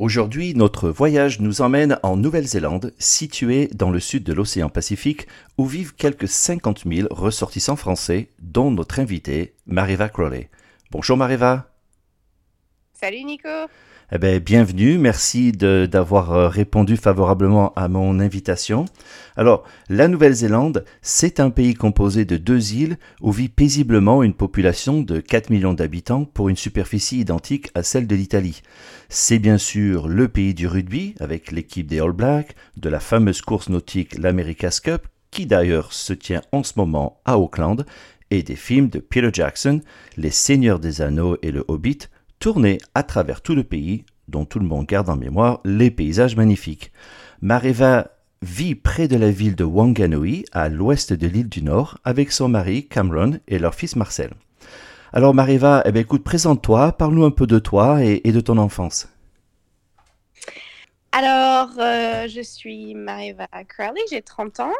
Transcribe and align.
Aujourd'hui, 0.00 0.54
notre 0.54 0.88
voyage 0.88 1.40
nous 1.40 1.60
emmène 1.60 1.98
en 2.02 2.16
Nouvelle-Zélande, 2.16 2.94
située 2.98 3.68
dans 3.74 3.90
le 3.90 4.00
sud 4.00 4.24
de 4.24 4.32
l'océan 4.32 4.70
Pacifique, 4.70 5.26
où 5.58 5.66
vivent 5.66 5.94
quelques 5.94 6.26
50 6.26 6.84
000 6.90 7.08
ressortissants 7.10 7.76
français, 7.76 8.30
dont 8.38 8.70
notre 8.70 8.98
invitée, 8.98 9.56
Mariva 9.66 10.08
Crowley. 10.08 10.48
Bonjour 10.90 11.18
Mariva. 11.18 11.68
Salut 12.94 13.24
Nico. 13.24 13.50
Eh 14.12 14.18
bien, 14.18 14.40
bienvenue, 14.40 14.98
merci 14.98 15.52
d'avoir 15.52 16.32
euh, 16.32 16.48
répondu 16.48 16.96
favorablement 16.96 17.72
à 17.76 17.86
mon 17.86 18.18
invitation. 18.18 18.86
Alors, 19.36 19.62
la 19.88 20.08
Nouvelle-Zélande, 20.08 20.84
c'est 21.00 21.38
un 21.38 21.50
pays 21.50 21.74
composé 21.74 22.24
de 22.24 22.36
deux 22.36 22.72
îles 22.72 22.98
où 23.20 23.30
vit 23.30 23.48
paisiblement 23.48 24.24
une 24.24 24.34
population 24.34 25.00
de 25.00 25.20
4 25.20 25.50
millions 25.50 25.74
d'habitants 25.74 26.24
pour 26.24 26.48
une 26.48 26.56
superficie 26.56 27.20
identique 27.20 27.70
à 27.76 27.84
celle 27.84 28.08
de 28.08 28.16
l'Italie. 28.16 28.62
C'est 29.08 29.38
bien 29.38 29.58
sûr 29.58 30.08
le 30.08 30.26
pays 30.26 30.54
du 30.54 30.66
rugby 30.66 31.14
avec 31.20 31.52
l'équipe 31.52 31.86
des 31.86 32.00
All 32.00 32.10
Blacks, 32.10 32.56
de 32.76 32.88
la 32.88 32.98
fameuse 32.98 33.42
course 33.42 33.68
nautique 33.68 34.18
l'America's 34.18 34.80
Cup, 34.80 35.06
qui 35.30 35.46
d'ailleurs 35.46 35.92
se 35.92 36.14
tient 36.14 36.42
en 36.50 36.64
ce 36.64 36.72
moment 36.78 37.20
à 37.24 37.38
Auckland, 37.38 37.86
et 38.32 38.42
des 38.42 38.56
films 38.56 38.88
de 38.88 38.98
Peter 38.98 39.30
Jackson, 39.32 39.82
Les 40.16 40.30
Seigneurs 40.30 40.80
des 40.80 41.00
Anneaux 41.00 41.36
et 41.42 41.52
Le 41.52 41.64
Hobbit, 41.68 42.08
tournée 42.40 42.78
à 42.94 43.02
travers 43.02 43.42
tout 43.42 43.54
le 43.54 43.62
pays, 43.62 44.04
dont 44.26 44.46
tout 44.46 44.58
le 44.58 44.66
monde 44.66 44.86
garde 44.86 45.10
en 45.10 45.16
mémoire 45.16 45.60
les 45.64 45.90
paysages 45.90 46.36
magnifiques. 46.36 46.90
Mareva 47.42 48.08
vit 48.42 48.74
près 48.74 49.08
de 49.08 49.16
la 49.16 49.30
ville 49.30 49.54
de 49.54 49.64
Wanganui, 49.64 50.46
à 50.52 50.70
l'ouest 50.70 51.12
de 51.12 51.26
l'île 51.26 51.50
du 51.50 51.62
Nord, 51.62 51.98
avec 52.02 52.32
son 52.32 52.48
mari 52.48 52.88
Cameron 52.88 53.38
et 53.46 53.58
leur 53.58 53.74
fils 53.74 53.94
Marcel. 53.94 54.30
Alors 55.12 55.34
Mareva, 55.34 55.82
eh 55.84 55.92
bien, 55.92 56.02
écoute, 56.02 56.24
présente-toi, 56.24 56.92
parle-nous 56.92 57.24
un 57.24 57.30
peu 57.30 57.46
de 57.46 57.58
toi 57.58 58.02
et, 58.02 58.20
de 58.20 58.40
ton 58.40 58.56
enfance. 58.56 59.08
Alors, 61.12 61.70
euh, 61.78 62.26
je 62.28 62.40
suis 62.40 62.94
Mareva 62.94 63.48
Crowley, 63.68 64.00
j'ai 64.10 64.22
30 64.22 64.60
ans. 64.60 64.72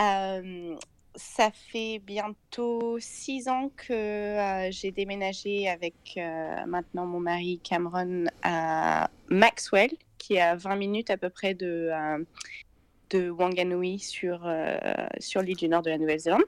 Euh, 0.00 0.74
ça 1.14 1.50
fait 1.50 1.98
bientôt 1.98 2.98
six 2.98 3.48
ans 3.48 3.70
que 3.76 3.92
euh, 3.92 4.70
j'ai 4.70 4.90
déménagé 4.90 5.68
avec 5.68 5.94
euh, 6.16 6.64
maintenant 6.66 7.06
mon 7.06 7.20
mari 7.20 7.60
Cameron 7.62 8.24
à 8.42 9.10
Maxwell, 9.28 9.90
qui 10.18 10.34
est 10.34 10.40
à 10.40 10.56
20 10.56 10.76
minutes 10.76 11.10
à 11.10 11.16
peu 11.16 11.28
près 11.28 11.54
de, 11.54 11.90
euh, 11.92 12.24
de 13.10 13.30
Wanganui 13.30 13.98
sur, 13.98 14.50
sur 15.18 15.42
l'île 15.42 15.56
du 15.56 15.68
nord 15.68 15.82
de 15.82 15.90
la 15.90 15.98
Nouvelle-Zélande. 15.98 16.44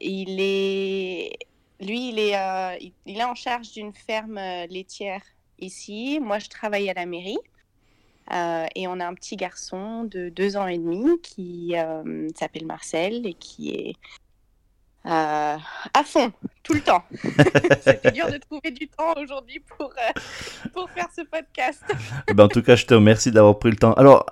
il 0.00 0.36
est, 0.40 1.38
lui, 1.80 2.10
il 2.10 2.18
est, 2.18 2.92
il 3.06 3.18
est 3.18 3.24
en 3.24 3.34
charge 3.34 3.72
d'une 3.72 3.92
ferme 3.92 4.38
laitière 4.68 5.22
ici. 5.58 6.20
Moi, 6.20 6.38
je 6.38 6.48
travaille 6.48 6.88
à 6.88 6.94
la 6.94 7.06
mairie. 7.06 7.38
Euh, 8.32 8.66
et 8.74 8.86
on 8.86 9.00
a 9.00 9.06
un 9.06 9.14
petit 9.14 9.36
garçon 9.36 10.04
de 10.04 10.28
deux 10.28 10.56
ans 10.56 10.66
et 10.66 10.78
demi 10.78 11.20
qui 11.22 11.74
euh, 11.74 12.28
s'appelle 12.38 12.66
Marcel 12.66 13.26
et 13.26 13.34
qui 13.34 13.70
est 13.70 13.96
euh, 15.06 15.56
à 15.56 16.04
fond 16.04 16.30
tout 16.62 16.74
le 16.74 16.80
temps. 16.80 17.02
C'était 17.80 18.12
dur 18.12 18.30
de 18.30 18.36
trouver 18.36 18.70
du 18.70 18.86
temps 18.86 19.14
aujourd'hui 19.20 19.60
pour, 19.60 19.92
pour 20.74 20.90
faire 20.90 21.08
ce 21.16 21.22
podcast. 21.22 21.82
ben, 22.34 22.44
en 22.44 22.48
tout 22.48 22.62
cas, 22.62 22.76
je 22.76 22.86
te 22.86 22.94
remercie 22.94 23.32
d'avoir 23.32 23.58
pris 23.58 23.70
le 23.70 23.76
temps. 23.76 23.94
Alors, 23.94 24.26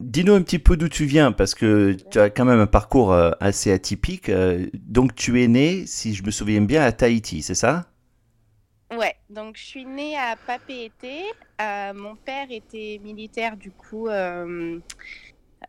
dis-nous 0.00 0.34
un 0.34 0.42
petit 0.42 0.60
peu 0.60 0.76
d'où 0.76 0.88
tu 0.88 1.04
viens, 1.04 1.32
parce 1.32 1.54
que 1.54 1.96
tu 2.10 2.20
as 2.20 2.30
quand 2.30 2.44
même 2.44 2.60
un 2.60 2.66
parcours 2.68 3.12
assez 3.40 3.72
atypique. 3.72 4.30
donc, 4.74 5.16
tu 5.16 5.42
es 5.42 5.48
né, 5.48 5.84
si 5.84 6.14
je 6.14 6.22
me 6.22 6.30
souviens 6.30 6.62
bien, 6.62 6.82
à 6.82 6.92
Tahiti, 6.92 7.42
c'est 7.42 7.56
ça? 7.56 7.86
Ouais, 8.90 9.16
donc 9.28 9.56
je 9.58 9.64
suis 9.64 9.84
née 9.84 10.16
à 10.16 10.36
Papeete. 10.36 11.04
Euh, 11.60 11.92
mon 11.92 12.16
père 12.16 12.50
était 12.50 12.98
militaire, 13.02 13.56
du 13.58 13.70
coup, 13.70 14.08
euh, 14.08 14.80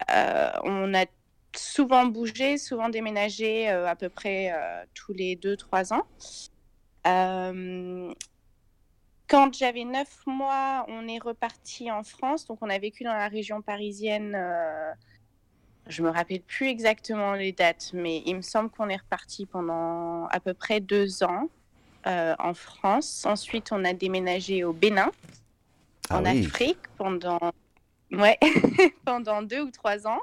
euh, 0.09 0.51
on 0.63 0.93
a 0.93 1.05
souvent 1.53 2.05
bougé, 2.05 2.57
souvent 2.57 2.87
déménagé 2.87 3.67
à 3.67 3.95
peu 3.95 4.07
près 4.07 4.53
tous 4.93 5.11
les 5.13 5.35
2-3 5.35 5.93
ans. 5.93 6.07
quand 9.27 9.53
j'avais 9.53 9.83
9 9.83 10.07
mois, 10.25 10.85
on 10.87 11.07
est 11.07 11.19
reparti 11.19 11.91
en 11.91 12.03
France, 12.03 12.45
donc 12.45 12.59
on 12.61 12.69
a 12.69 12.79
vécu 12.79 13.03
dans 13.03 13.13
la 13.13 13.27
région 13.27 13.61
parisienne. 13.61 14.31
je 15.87 16.03
me 16.03 16.09
rappelle 16.09 16.41
plus 16.41 16.67
exactement 16.67 17.33
les 17.33 17.51
dates, 17.51 17.91
mais 17.93 18.23
il 18.25 18.37
me 18.37 18.41
semble 18.41 18.69
qu'on 18.69 18.87
est 18.89 18.97
reparti 18.97 19.45
pendant 19.45 20.27
à 20.27 20.39
peu 20.39 20.53
près 20.53 20.79
deux 20.79 21.23
ans. 21.23 21.49
Euh, 22.07 22.33
en 22.39 22.53
France. 22.53 23.25
Ensuite, 23.25 23.73
on 23.73 23.83
a 23.83 23.91
déménagé 23.91 24.63
au 24.63 24.71
Bénin, 24.71 25.11
ah 26.09 26.19
en 26.19 26.25
Afrique, 26.25 26.79
pendant, 26.97 27.51
ouais, 28.11 28.39
pendant 29.05 29.41
deux 29.41 29.61
ou 29.61 29.69
trois 29.69 30.07
ans, 30.07 30.21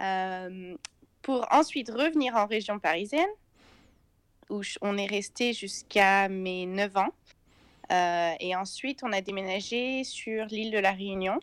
euh, 0.00 0.76
pour 1.22 1.46
ensuite 1.50 1.88
revenir 1.88 2.36
en 2.36 2.44
région 2.44 2.78
parisienne, 2.78 3.30
où 4.50 4.60
on 4.82 4.98
est 4.98 5.06
resté 5.06 5.54
jusqu'à 5.54 6.28
mes 6.28 6.66
9 6.66 6.96
ans. 6.98 7.14
Euh, 7.90 8.32
et 8.40 8.54
ensuite, 8.54 9.02
on 9.02 9.12
a 9.12 9.22
déménagé 9.22 10.04
sur 10.04 10.44
l'île 10.46 10.70
de 10.70 10.78
la 10.78 10.92
Réunion, 10.92 11.40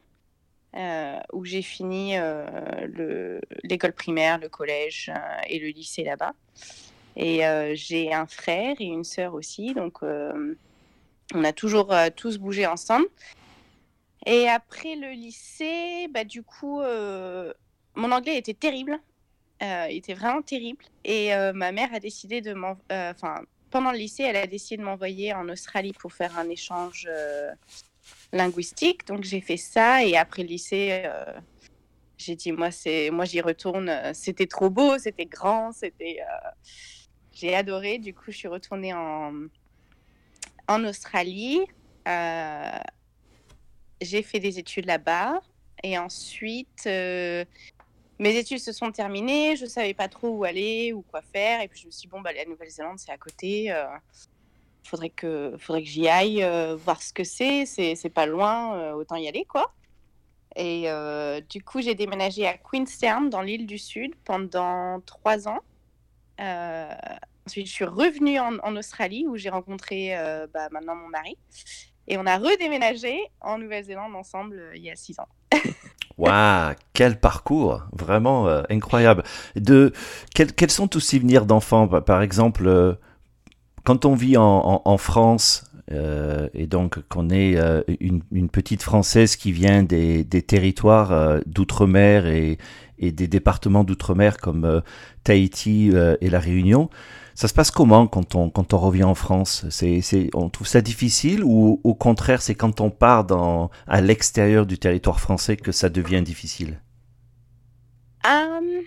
où 1.34 1.46
j'ai 1.46 1.64
fini 1.64 2.14
l'école 3.64 3.94
primaire, 3.94 4.38
le 4.38 4.50
collège 4.50 5.12
et 5.50 5.58
le 5.58 5.70
lycée 5.70 6.04
là-bas. 6.04 6.34
Et 7.16 7.46
euh, 7.46 7.74
j'ai 7.76 8.14
un 8.14 8.26
frère 8.26 8.76
et 8.80 8.86
une 8.86 9.04
sœur 9.04 9.34
aussi, 9.34 9.74
donc 9.74 9.98
euh, 10.04 10.56
on 11.34 11.44
a 11.44 11.52
toujours 11.52 11.92
euh, 11.94 12.10
tous 12.16 12.38
bougé 12.38 12.66
ensemble. 12.66 13.08
Et 14.26 14.48
après 14.48 14.96
le 14.96 15.12
lycée, 15.12 16.08
bah, 16.10 16.24
du 16.24 16.44
coup, 16.44 16.80
mon 17.96 18.12
anglais 18.12 18.38
était 18.38 18.54
terrible. 18.54 19.00
il 19.62 19.98
était 19.98 20.14
vraiment 20.14 20.44
terrible. 20.44 20.86
Et 21.04 21.32
ma 21.56 21.72
mère 21.72 21.92
a 21.92 22.00
décidé 22.00 22.40
de 22.40 22.54
m'envoyer. 22.54 22.86
Enfin, 22.92 23.42
pendant 23.72 23.92
le 23.92 23.98
lycée, 23.98 24.22
elle 24.22 24.36
a 24.36 24.46
décidé 24.46 24.78
de 24.78 24.84
m'envoyer 24.84 25.34
en 25.34 25.50
Australie 25.50 25.94
pour 25.94 26.14
faire 26.14 26.38
un 26.38 26.50
échange 26.50 27.10
linguistique. 28.32 29.08
Donc 29.08 29.24
j'ai 29.24 29.42
fait 29.42 29.58
ça. 29.58 30.06
Et 30.06 30.16
après 30.16 30.44
le 30.44 30.50
lycée, 30.50 31.04
j'ai 32.20 32.36
dit 32.36 32.52
moi, 32.52 32.70
moi 33.12 33.26
j'y 33.26 33.42
retourne. 33.42 33.92
C'était 34.14 34.46
trop 34.46 34.70
beau, 34.70 35.00
c'était 35.00 35.26
grand, 35.26 35.72
c'était 35.72 36.20
j'ai 37.42 37.56
adoré. 37.56 37.98
Du 37.98 38.14
coup, 38.14 38.26
je 38.28 38.38
suis 38.38 38.48
retournée 38.48 38.94
en, 38.94 39.34
en 40.68 40.86
Australie. 40.86 41.62
Euh, 42.08 42.80
j'ai 44.00 44.22
fait 44.22 44.40
des 44.40 44.60
études 44.60 44.86
là-bas. 44.86 45.42
Et 45.84 45.98
ensuite, 45.98 46.84
euh, 46.86 47.44
mes 48.20 48.38
études 48.38 48.60
se 48.60 48.72
sont 48.72 48.92
terminées, 48.92 49.56
je 49.56 49.66
savais 49.66 49.96
pas 49.96 50.08
trop 50.08 50.30
où 50.30 50.44
aller 50.44 50.94
ou 50.94 51.02
quoi 51.02 51.24
faire, 51.24 51.60
et 51.62 51.68
puis 51.68 51.80
je 51.80 51.88
me 51.88 51.92
suis 51.92 52.02
dit, 52.02 52.08
bon, 52.08 52.22
bah, 52.22 52.32
la 52.34 52.46
Nouvelle-Zélande, 52.46 53.00
c'est 53.00 53.12
à 53.12 53.18
côté, 53.18 53.64
il 53.64 54.88
faudrait 54.88 55.10
que, 55.10 55.56
faudrait 55.58 55.82
que 55.82 55.90
j'y 55.90 56.08
aille 56.08 56.48
voir 56.76 57.02
ce 57.02 57.14
que 57.14 57.24
c'est, 57.24 57.66
c'est 57.66 58.14
pas 58.14 58.28
loin, 58.28 58.94
autant 58.94 59.16
y 59.16 59.28
aller, 59.28 59.44
quoi. 59.46 59.74
Et 60.56 60.86
du 61.50 61.64
coup, 61.64 61.82
j'ai 61.82 61.96
déménagé 61.96 62.46
à 62.46 62.60
Queenstown, 62.60 63.32
dans 63.32 63.42
l'île 63.42 63.66
du 63.66 63.80
Sud, 63.80 64.14
pendant 64.24 65.02
trois 65.02 65.48
ans. 65.48 65.62
Ensuite, 67.48 67.68
je 67.68 67.72
suis 67.72 67.86
revenue 67.86 68.40
en, 68.40 68.76
Australie, 68.76 69.26
où 69.28 69.38
j'ai 69.38 69.50
rencontré 69.50 70.16
bah, 70.54 70.68
maintenant 70.72 70.96
mon 70.96 71.08
mari. 71.08 71.38
Et 72.08 72.18
on 72.18 72.26
a 72.26 72.38
redéménagé 72.38 73.20
en 73.42 73.58
Nouvelle-Zélande 73.58 74.16
ensemble 74.16 74.62
il 74.76 74.82
y 74.82 74.92
a 74.92 74.96
six 74.96 75.20
ans. 75.20 75.28
Waouh, 76.18 76.76
quel 76.94 77.20
parcours, 77.20 77.84
vraiment 77.94 78.48
euh, 78.48 78.64
incroyable. 78.70 79.24
De 79.56 79.94
quels 80.34 80.72
sont 80.72 80.88
tous 80.88 81.00
souvenirs 81.00 81.46
d'enfants, 81.46 81.88
par 81.88 82.22
exemple, 82.22 82.68
euh, 82.68 82.94
quand 83.84 84.06
on 84.06 84.14
vit 84.14 84.38
en, 84.38 84.98
France 84.98 85.64
euh, 85.92 86.48
et 86.54 86.68
donc 86.68 87.00
qu'on 87.08 87.30
est 87.32 87.58
une, 88.00 88.50
petite 88.50 88.84
française 88.84 89.36
qui 89.36 89.52
vient 89.52 89.82
des, 89.82 90.26
territoires 90.26 91.40
d'outre-mer 91.48 92.28
et, 92.28 92.60
des 93.00 93.28
départements 93.28 93.84
d'outre-mer 93.84 94.38
comme 94.38 94.84
Tahiti 95.24 95.92
et 96.22 96.30
la 96.30 96.40
Réunion. 96.40 96.92
Ça 97.34 97.48
se 97.48 97.54
passe 97.54 97.72
comment 97.72 98.08
quand 98.08 98.36
on, 98.36 98.50
quand 98.50 98.74
on 98.74 98.78
revient 98.78 99.04
en 99.04 99.16
France? 99.16 99.66
On 100.34 100.50
trouve 100.50 100.68
ça 100.68 100.82
difficile 100.82 101.44
ou 101.44 101.80
au 101.84 101.94
contraire 101.96 102.42
c'est 102.42 102.56
quand 102.56 102.82
on 102.82 102.90
part 102.90 103.26
à 103.88 104.02
l'extérieur 104.02 104.66
du 104.66 104.78
territoire 104.78 105.20
français 105.20 105.58
que 105.58 105.72
ça 105.72 105.90
devient 105.90 106.22
difficile? 106.22 106.82
Um, 108.24 108.84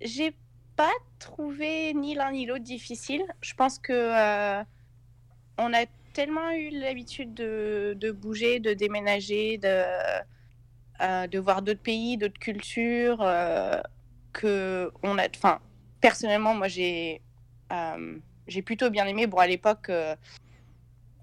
J'ai 0.00 0.34
pas 0.76 0.92
trouvé 1.18 1.92
ni 1.92 2.14
l'un 2.14 2.30
ni 2.32 2.46
l'autre 2.46 2.64
difficile. 2.64 3.24
Je 3.40 3.54
pense 3.54 3.78
que 3.78 3.92
euh, 3.92 4.62
on 5.58 5.74
a 5.74 5.86
tellement 6.12 6.50
eu 6.52 6.70
l'habitude 6.70 7.34
de, 7.34 8.10
bouger, 8.12 8.60
de 8.60 8.74
déménager, 8.74 9.58
de, 9.58 9.82
euh, 11.00 11.26
de 11.26 11.38
voir 11.38 11.62
d'autres 11.62 11.82
pays, 11.82 12.16
d'autres 12.16 12.38
cultures, 12.38 13.22
euh, 13.22 13.80
que 14.32 14.90
on 15.02 15.18
a, 15.18 15.28
personnellement, 16.00 16.54
moi, 16.54 16.68
j'ai 16.68 17.20
euh, 17.72 18.18
j'ai 18.46 18.62
plutôt 18.62 18.90
bien 18.90 19.06
aimé. 19.06 19.26
Bon, 19.26 19.38
à 19.38 19.46
l'époque, 19.46 19.90
euh, 19.90 20.16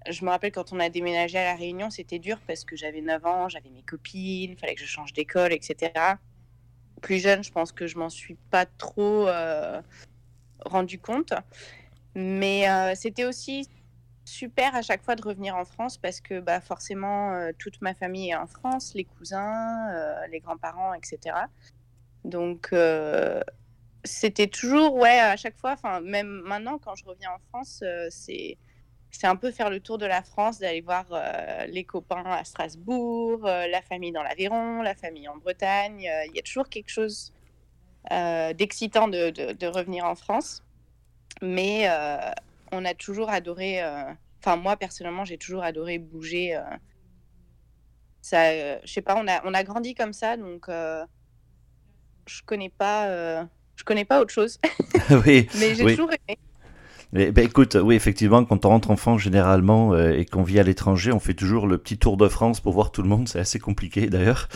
je 0.08 0.24
me 0.24 0.30
rappelle 0.30 0.52
quand 0.52 0.72
on 0.72 0.80
a 0.80 0.88
déménagé 0.88 1.38
à 1.38 1.44
La 1.44 1.54
Réunion, 1.54 1.90
c'était 1.90 2.18
dur 2.18 2.38
parce 2.46 2.64
que 2.64 2.76
j'avais 2.76 3.00
9 3.00 3.26
ans, 3.26 3.48
j'avais 3.48 3.70
mes 3.70 3.82
copines, 3.82 4.52
il 4.52 4.56
fallait 4.56 4.74
que 4.74 4.80
je 4.80 4.86
change 4.86 5.12
d'école, 5.12 5.52
etc. 5.52 5.92
Plus 7.02 7.18
jeune, 7.18 7.42
je 7.42 7.50
pense 7.50 7.72
que 7.72 7.86
je 7.86 7.98
m'en 7.98 8.08
suis 8.08 8.36
pas 8.50 8.66
trop 8.66 9.28
euh, 9.28 9.82
rendu 10.64 10.98
compte. 10.98 11.34
Mais 12.14 12.64
c'était 12.94 13.26
aussi 13.26 13.68
super 14.24 14.74
à 14.74 14.80
chaque 14.80 15.02
fois 15.02 15.16
de 15.16 15.22
revenir 15.22 15.54
en 15.54 15.66
France 15.66 15.98
parce 15.98 16.22
que 16.22 16.40
bah, 16.40 16.62
forcément, 16.62 17.50
toute 17.58 17.82
ma 17.82 17.92
famille 17.92 18.30
est 18.30 18.36
en 18.36 18.46
France, 18.46 18.94
les 18.94 19.04
cousins, 19.04 19.90
les 20.30 20.40
grands-parents, 20.40 20.94
etc. 20.94 21.36
Donc, 22.24 22.72
c'était 24.06 24.46
toujours, 24.46 24.94
ouais, 24.94 25.18
à 25.18 25.36
chaque 25.36 25.56
fois, 25.58 25.72
enfin, 25.72 26.00
même 26.00 26.42
maintenant, 26.44 26.78
quand 26.78 26.94
je 26.94 27.04
reviens 27.04 27.30
en 27.32 27.38
France, 27.50 27.80
euh, 27.82 28.08
c'est 28.10 28.58
c'est 29.10 29.26
un 29.26 29.36
peu 29.36 29.50
faire 29.50 29.70
le 29.70 29.80
tour 29.80 29.96
de 29.98 30.04
la 30.04 30.22
France, 30.22 30.58
d'aller 30.58 30.82
voir 30.82 31.06
euh, 31.10 31.66
les 31.66 31.84
copains 31.84 32.24
à 32.24 32.44
Strasbourg, 32.44 33.46
euh, 33.46 33.66
la 33.66 33.80
famille 33.80 34.12
dans 34.12 34.22
l'Aveyron, 34.22 34.82
la 34.82 34.94
famille 34.94 35.26
en 35.28 35.36
Bretagne. 35.38 36.00
Il 36.00 36.36
y 36.36 36.38
a 36.38 36.42
toujours 36.42 36.68
quelque 36.68 36.90
chose 36.90 37.32
d'excitant 38.10 39.08
de, 39.08 39.30
de, 39.30 39.66
revenir 39.66 40.04
en 40.04 40.14
France. 40.14 40.62
Mais 41.42 41.88
on 42.72 42.84
a 42.84 42.94
toujours 42.94 43.30
adoré, 43.30 43.82
enfin 44.40 44.56
moi 44.56 44.76
personnellement, 44.76 45.24
j'ai 45.24 45.38
toujours 45.38 45.62
adoré 45.62 45.98
bouger. 45.98 46.60
ça, 48.20 48.80
je 48.84 48.92
sais 48.92 49.02
pas, 49.02 49.16
on 49.16 49.26
a, 49.28 49.44
on 49.46 49.54
a 49.54 49.64
grandi 49.64 49.94
comme 49.94 50.12
ça, 50.12 50.36
donc 50.36 50.68
je 50.68 52.42
connais 52.44 52.70
pas 52.70 53.48
je 53.76 53.84
connais 53.84 54.04
pas 54.04 54.20
autre 54.20 54.32
chose. 54.32 54.58
oui. 55.26 55.48
Mais 55.58 55.74
j'ai 55.74 55.84
toujours 55.96 56.10
aimé. 56.28 56.38
Mais, 57.12 57.30
ben, 57.30 57.44
écoute, 57.44 57.78
oui, 57.80 57.94
effectivement, 57.94 58.44
quand 58.44 58.64
on 58.64 58.68
rentre 58.68 58.90
en 58.90 58.96
France 58.96 59.20
généralement 59.22 59.94
euh, 59.94 60.12
et 60.12 60.24
qu'on 60.24 60.42
vit 60.42 60.58
à 60.58 60.64
l'étranger, 60.64 61.12
on 61.12 61.20
fait 61.20 61.34
toujours 61.34 61.66
le 61.66 61.78
petit 61.78 61.98
tour 61.98 62.16
de 62.16 62.26
France 62.26 62.60
pour 62.60 62.72
voir 62.72 62.90
tout 62.90 63.00
le 63.00 63.08
monde. 63.08 63.28
C'est 63.28 63.38
assez 63.38 63.60
compliqué 63.60 64.08
d'ailleurs, 64.08 64.48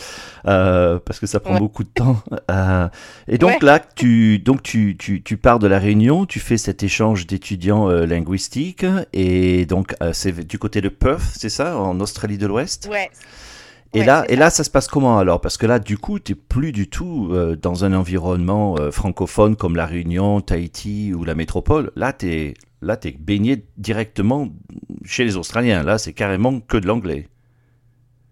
euh, 0.47 0.99
parce 1.03 1.19
que 1.19 1.27
ça 1.27 1.39
prend 1.39 1.57
beaucoup 1.57 1.83
de 1.83 1.89
temps. 1.89 2.21
Euh, 2.51 2.89
et 3.27 3.37
donc 3.37 3.63
là, 3.63 3.79
tu, 3.79 4.37
donc 4.39 4.63
tu, 4.63 4.97
tu, 4.97 5.23
tu, 5.23 5.37
pars 5.37 5.59
de 5.59 5.67
la 5.67 5.79
Réunion, 5.79 6.25
tu 6.25 6.39
fais 6.39 6.57
cet 6.57 6.83
échange 6.83 7.25
d'étudiants 7.25 7.87
linguistiques, 7.89 8.85
et 9.13 9.65
donc 9.65 9.95
c'est 10.11 10.45
du 10.45 10.59
côté 10.59 10.81
de 10.81 10.89
Perth, 10.89 11.23
c'est 11.37 11.49
ça, 11.49 11.77
en 11.77 11.99
Australie 12.01 12.37
de 12.37 12.47
l'Ouest? 12.47 12.89
Ouais. 12.91 13.09
Et, 13.93 14.03
là, 14.03 14.23
et 14.29 14.37
là, 14.37 14.49
ça 14.49 14.63
se 14.63 14.69
passe 14.69 14.87
comment 14.87 15.17
alors? 15.17 15.41
Parce 15.41 15.57
que 15.57 15.65
là, 15.65 15.79
du 15.79 15.97
coup, 15.97 16.19
tu 16.19 16.31
n'es 16.31 16.35
plus 16.35 16.71
du 16.71 16.89
tout 16.89 17.29
euh, 17.31 17.57
dans 17.57 17.83
un 17.83 17.93
environnement 17.93 18.77
euh, 18.79 18.89
francophone 18.89 19.57
comme 19.57 19.75
la 19.75 19.85
Réunion, 19.85 20.39
Tahiti 20.39 21.13
ou 21.13 21.25
la 21.25 21.35
métropole. 21.35 21.91
Là, 21.95 22.13
tu 22.13 22.31
es, 22.31 22.53
là, 22.81 22.97
es 23.03 23.11
baigné 23.11 23.65
directement 23.77 24.47
chez 25.03 25.25
les 25.25 25.35
Australiens. 25.35 25.83
Là, 25.83 25.97
c'est 25.97 26.13
carrément 26.13 26.61
que 26.61 26.77
de 26.77 26.87
l'anglais. 26.87 27.27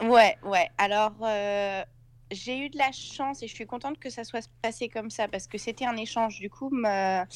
Ouais, 0.02 0.38
ouais. 0.46 0.70
Alors, 0.78 1.12
euh, 1.24 1.84
j'ai 2.32 2.58
eu 2.58 2.70
de 2.70 2.78
la 2.78 2.94
chance 2.94 3.44
et 3.44 3.48
je 3.48 3.54
suis 3.54 3.66
contente 3.66 4.00
que 4.00 4.10
ça 4.10 4.24
soit 4.24 4.48
passé 4.62 4.88
comme 4.88 5.10
ça 5.10 5.28
parce 5.28 5.48
que 5.48 5.58
c'était 5.58 5.86
un 5.86 5.98
échange. 5.98 6.40
Du 6.40 6.50
coup, 6.50 6.72
la, 6.82 7.28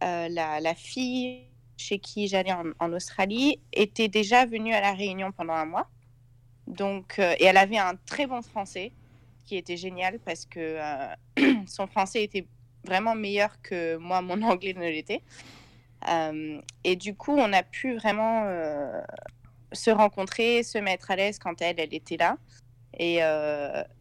la, 0.00 0.74
fille 0.74 1.42
chez 1.76 1.98
qui 1.98 2.28
j'allais 2.28 2.52
en, 2.52 2.64
en 2.80 2.92
Australie 2.94 3.60
était 3.74 4.08
déjà 4.08 4.46
venue 4.46 4.72
à 4.72 4.80
la 4.80 4.94
Réunion 4.94 5.32
pendant 5.32 5.52
un 5.52 5.66
mois. 5.66 5.86
Donc, 6.68 7.18
euh, 7.18 7.34
et 7.38 7.46
elle 7.46 7.56
avait 7.56 7.78
un 7.78 7.94
très 8.06 8.26
bon 8.26 8.42
français, 8.42 8.92
qui 9.46 9.56
était 9.56 9.78
génial 9.78 10.18
parce 10.20 10.44
que 10.44 10.60
euh, 10.60 11.14
son 11.66 11.86
français 11.86 12.22
était 12.22 12.46
vraiment 12.84 13.14
meilleur 13.14 13.60
que 13.62 13.96
moi, 13.96 14.20
mon 14.20 14.40
anglais 14.48 14.74
ne 14.74 14.82
l'était. 14.82 15.22
Euh, 16.08 16.60
et 16.84 16.94
du 16.94 17.14
coup, 17.16 17.32
on 17.32 17.52
a 17.52 17.62
pu 17.62 17.96
vraiment 17.96 18.44
se 19.72 19.90
rencontrer, 19.90 20.62
se 20.62 20.78
mettre 20.78 21.10
à 21.10 21.16
l'aise 21.16 21.38
quand 21.38 21.60
elle, 21.62 21.80
elle 21.80 21.94
était 21.94 22.18
là. 22.18 22.36
Et 22.98 23.20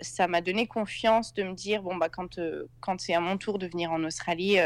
ça 0.02 0.28
m'a 0.28 0.42
donné 0.42 0.68
confiance 0.68 1.34
de 1.34 1.44
me 1.44 1.54
dire, 1.54 1.82
bon, 1.82 1.96
bah, 1.96 2.10
quand, 2.10 2.40
quand 2.82 3.00
c'est 3.00 3.14
à 3.14 3.20
mon 3.20 3.38
tour 3.38 3.58
de 3.58 3.68
venir 3.68 3.92
en 3.92 4.04
Australie, 4.04 4.58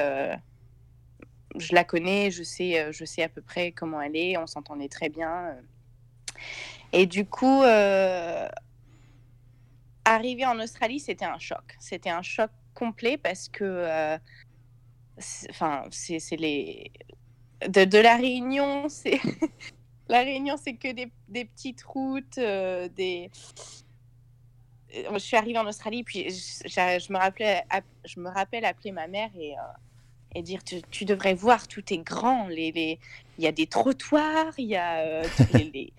je 1.55 1.75
la 1.75 1.83
connais, 1.83 2.31
je 2.31 2.43
sais, 2.43 2.91
je 2.91 3.05
sais 3.05 3.23
à 3.23 3.29
peu 3.29 3.41
près 3.41 3.71
comment 3.71 4.01
elle 4.01 4.15
est, 4.15 4.37
on 4.37 4.47
s'entendait 4.47 4.89
très 4.89 5.09
bien. 5.09 5.55
Et 6.93 7.05
du 7.05 7.25
coup, 7.25 7.63
euh, 7.63 8.47
arriver 10.05 10.45
en 10.45 10.59
Australie, 10.59 10.99
c'était 10.99 11.25
un 11.25 11.39
choc. 11.39 11.75
C'était 11.79 12.09
un 12.09 12.21
choc 12.21 12.51
complet 12.73 13.17
parce 13.17 13.49
que, 13.49 13.63
euh, 13.63 14.17
c'est 15.17 16.37
les 16.37 16.91
de, 17.67 17.97
la 17.97 18.17
Réunion, 18.17 18.89
c'est 18.89 19.19
la 20.09 20.21
Réunion, 20.21 20.57
c'est 20.57 20.75
que 20.75 20.91
des, 20.91 21.45
petites 21.45 21.83
routes, 21.83 22.37
euh, 22.37 22.89
des. 22.89 23.29
Je 24.93 25.19
suis 25.19 25.37
arrivée 25.37 25.59
en 25.59 25.67
Australie, 25.67 26.03
puis 26.03 26.29
je, 26.29 27.13
me 27.13 27.17
rappelais, 27.17 27.63
je 28.03 28.19
me 28.19 28.29
rappelle 28.29 28.65
appeler 28.65 28.91
ma 28.91 29.07
mère 29.07 29.29
et 29.39 29.55
et 30.33 30.41
dire 30.43 30.61
tu, 30.63 31.05
devrais 31.05 31.33
voir 31.33 31.67
tout 31.67 31.93
est 31.93 31.97
grand 31.97 32.47
les, 32.47 32.99
il 33.37 33.43
y 33.43 33.47
a 33.47 33.51
des 33.51 33.67
trottoirs 33.67 34.53
il 34.57 34.67
y 34.67 34.77
a 34.77 35.23
les 35.53 35.93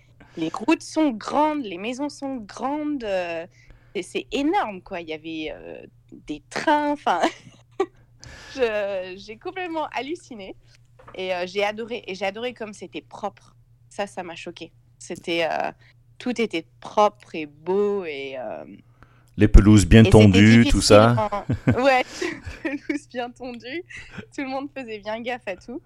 routes 0.49 0.81
sont 0.83 1.11
grandes, 1.11 1.63
les 1.63 1.77
maisons 1.77 2.09
sont 2.09 2.37
grandes. 2.37 3.03
Euh, 3.03 3.45
c'est 4.01 4.27
énorme, 4.31 4.81
quoi. 4.81 5.01
Il 5.01 5.09
y 5.09 5.13
avait 5.13 5.53
euh, 5.53 5.85
des 6.11 6.41
trains. 6.49 6.91
Enfin, 6.91 7.21
j'ai 8.55 9.37
complètement 9.37 9.87
halluciné. 9.87 10.55
Et 11.15 11.33
euh, 11.33 11.45
j'ai 11.45 11.63
adoré. 11.63 12.03
Et 12.07 12.15
j'ai 12.15 12.25
adoré 12.25 12.53
comme 12.53 12.73
c'était 12.73 13.01
propre. 13.01 13.55
Ça, 13.89 14.07
ça 14.07 14.23
m'a 14.23 14.35
choqué. 14.35 14.71
C'était 14.97 15.47
tout 16.17 16.41
était 16.41 16.65
propre 16.79 17.35
et 17.35 17.45
beau 17.45 18.05
et 18.05 18.37
les 19.35 19.47
pelouses 19.47 19.85
bien 19.85 20.03
tondues, 20.03 20.65
tout 20.69 20.81
ça. 20.81 21.29
Ouais, 21.77 22.03
pelouses 22.63 23.09
bien 23.09 23.29
tondues. 23.29 23.83
Tout 24.33 24.41
le 24.41 24.47
monde 24.47 24.69
faisait 24.75 24.99
bien 24.99 25.21
gaffe 25.21 25.47
à 25.47 25.57
tout. 25.57 25.81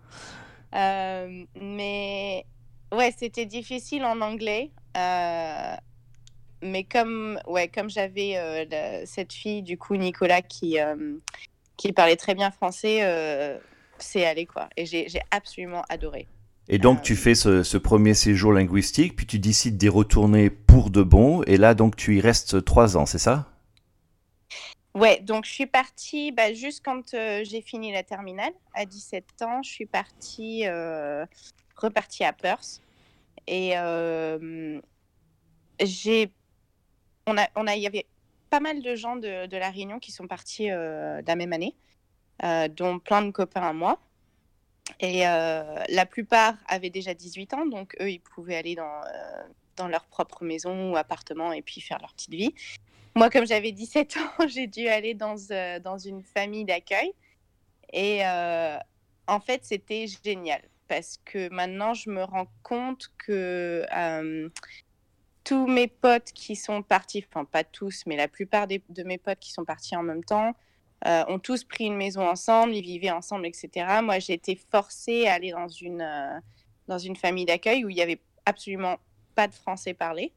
mais 0.72 2.46
Ouais, 2.92 3.14
c'était 3.18 3.46
difficile 3.46 4.06
en 4.06 4.22
anglais. 4.22 4.72
Euh, 4.96 5.76
mais 6.64 6.84
comme, 6.84 7.40
ouais, 7.48 7.68
comme 7.68 7.90
j'avais 7.90 8.38
euh, 8.38 9.04
cette 9.06 9.34
fille, 9.34 9.62
du 9.62 9.78
coup, 9.78 9.96
Nicolas, 9.96 10.42
qui, 10.42 10.80
euh, 10.80 11.18
qui 11.76 11.92
parlait 11.92 12.16
très 12.16 12.34
bien 12.34 12.50
français, 12.50 13.60
c'est 14.00 14.26
allé, 14.26 14.46
quoi. 14.46 14.70
Et 14.78 14.86
j'ai 14.86 15.22
absolument 15.32 15.84
adoré. 15.90 16.28
Et 16.70 16.80
donc, 16.80 17.02
tu 17.02 17.16
fais 17.16 17.36
ce, 17.36 17.64
ce, 17.64 17.78
premier 17.78 18.14
séjour 18.14 18.52
linguistique, 18.52 19.16
puis 19.16 19.26
tu 19.26 19.40
décides 19.40 19.78
d'y 19.78 19.88
retourner 19.88 20.50
pour 20.50 20.90
de 20.90 21.02
bon. 21.02 21.42
Et 21.44 21.56
là, 21.58 21.74
donc, 21.74 21.96
tu 21.96 22.18
y 22.18 22.22
restes 22.22 22.64
trois 22.66 22.98
ans, 22.98 23.06
c'est 23.06 23.20
ça? 23.20 23.50
Ouais, 24.94 25.20
donc 25.22 25.46
je 25.46 25.52
suis 25.52 25.68
partie 25.68 26.32
bah, 26.32 26.54
juste 26.54 26.84
quand 26.84 27.12
j'ai 27.12 27.62
fini 27.62 27.92
la 27.92 28.04
terminale. 28.04 28.52
À 28.74 28.86
17 28.86 29.44
ans, 29.44 29.62
je 29.64 29.70
suis 29.70 29.86
partie, 29.86 30.66
repartie 31.78 32.24
à 32.24 32.34
Perth. 32.34 32.82
Et 33.48 33.74
j'ai, 35.80 36.32
on 37.26 37.38
a, 37.38 37.48
on 37.56 37.68
a, 37.68 37.76
il 37.76 37.82
y 37.82 37.88
avait 37.88 38.06
pas 38.50 38.60
mal 38.60 38.82
de 38.82 38.96
gens 38.96 39.16
de, 39.16 39.46
de 39.46 39.58
la 39.58 39.70
Réunion 39.70 40.00
qui 40.00 40.12
sont 40.12 40.28
partis 40.28 40.68
la 40.68 41.36
même 41.36 41.54
année, 41.54 41.76
dont 42.72 43.00
plein 43.00 43.22
de 43.22 43.32
copains 43.32 43.62
à 43.62 43.74
moi. 43.74 44.00
Et 45.00 45.22
la 45.22 46.06
plupart 46.06 46.56
avaient 46.68 46.90
déjà 46.90 47.14
18 47.14 47.54
ans, 47.54 47.66
donc 47.66 47.96
eux, 48.02 48.12
ils 48.12 48.20
pouvaient 48.20 48.56
aller 48.58 48.76
dans, 48.76 49.02
dans 49.76 49.88
leur 49.88 50.06
propre 50.06 50.44
maison 50.44 50.92
ou 50.92 50.98
appartement 50.98 51.54
et 51.54 51.62
puis 51.62 51.82
faire 51.82 52.00
leur 52.00 52.14
petite 52.14 52.34
vie. 52.34 52.54
Moi, 53.16 53.30
comme 53.30 53.48
j'avais 53.48 53.72
17 53.72 54.18
ans, 54.40 54.48
j'ai 54.48 54.68
dû 54.68 54.88
aller 54.88 55.14
dans, 55.14 55.36
dans 55.82 55.98
une 55.98 56.24
famille 56.24 56.66
d'accueil. 56.66 57.14
Et 57.94 58.22
en 58.26 59.40
fait, 59.40 59.64
c'était 59.64 60.06
génial 60.24 60.62
parce 60.88 61.20
que 61.26 61.50
maintenant, 61.50 61.94
je 61.94 62.10
me 62.10 62.24
rends 62.24 62.48
compte 62.64 63.12
que 63.18 63.86
tous 65.44 65.68
mes 65.68 65.88
potes 65.88 66.32
qui 66.34 66.56
sont 66.56 66.84
partis, 66.84 67.26
enfin 67.30 67.46
pas 67.46 67.64
tous, 67.64 68.04
mais 68.06 68.18
la 68.18 68.28
plupart 68.28 68.68
de 68.68 69.04
mes 69.04 69.18
potes 69.18 69.40
qui 69.40 69.52
sont 69.52 69.64
partis 69.66 69.96
en 69.96 70.04
même 70.04 70.24
temps, 70.24 70.54
euh, 71.06 71.24
ont 71.28 71.38
tous 71.38 71.64
pris 71.64 71.86
une 71.86 71.96
maison 71.96 72.28
ensemble, 72.28 72.74
ils 72.74 72.82
vivaient 72.82 73.12
ensemble, 73.12 73.46
etc. 73.46 74.02
Moi, 74.02 74.18
j'ai 74.18 74.34
été 74.34 74.60
forcée 74.72 75.28
à 75.28 75.36
aller 75.36 75.52
dans 75.52 75.68
une, 75.68 76.02
euh, 76.02 76.40
dans 76.88 76.98
une 76.98 77.16
famille 77.16 77.46
d'accueil 77.46 77.86
où 77.86 77.90
il 77.90 77.96
n'y 77.96 78.02
avait 78.02 78.20
absolument 78.46 78.98
pas 79.36 79.48
de 79.48 79.54
français 79.54 79.94
parlé. 79.94 80.34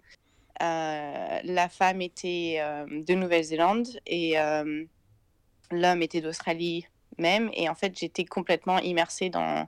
Euh, 0.62 1.40
la 1.42 1.69
femme 1.71 2.02
était 2.02 2.62
de 2.87 3.14
Nouvelle-Zélande 3.14 3.88
et 4.07 4.35
l'homme 5.71 6.02
était 6.02 6.21
d'Australie 6.21 6.87
même. 7.16 7.50
Et 7.54 7.71
en 7.71 7.75
fait, 7.75 7.99
j'étais 7.99 8.26
complètement 8.26 8.78
immersée 8.80 9.30
dans, 9.30 9.66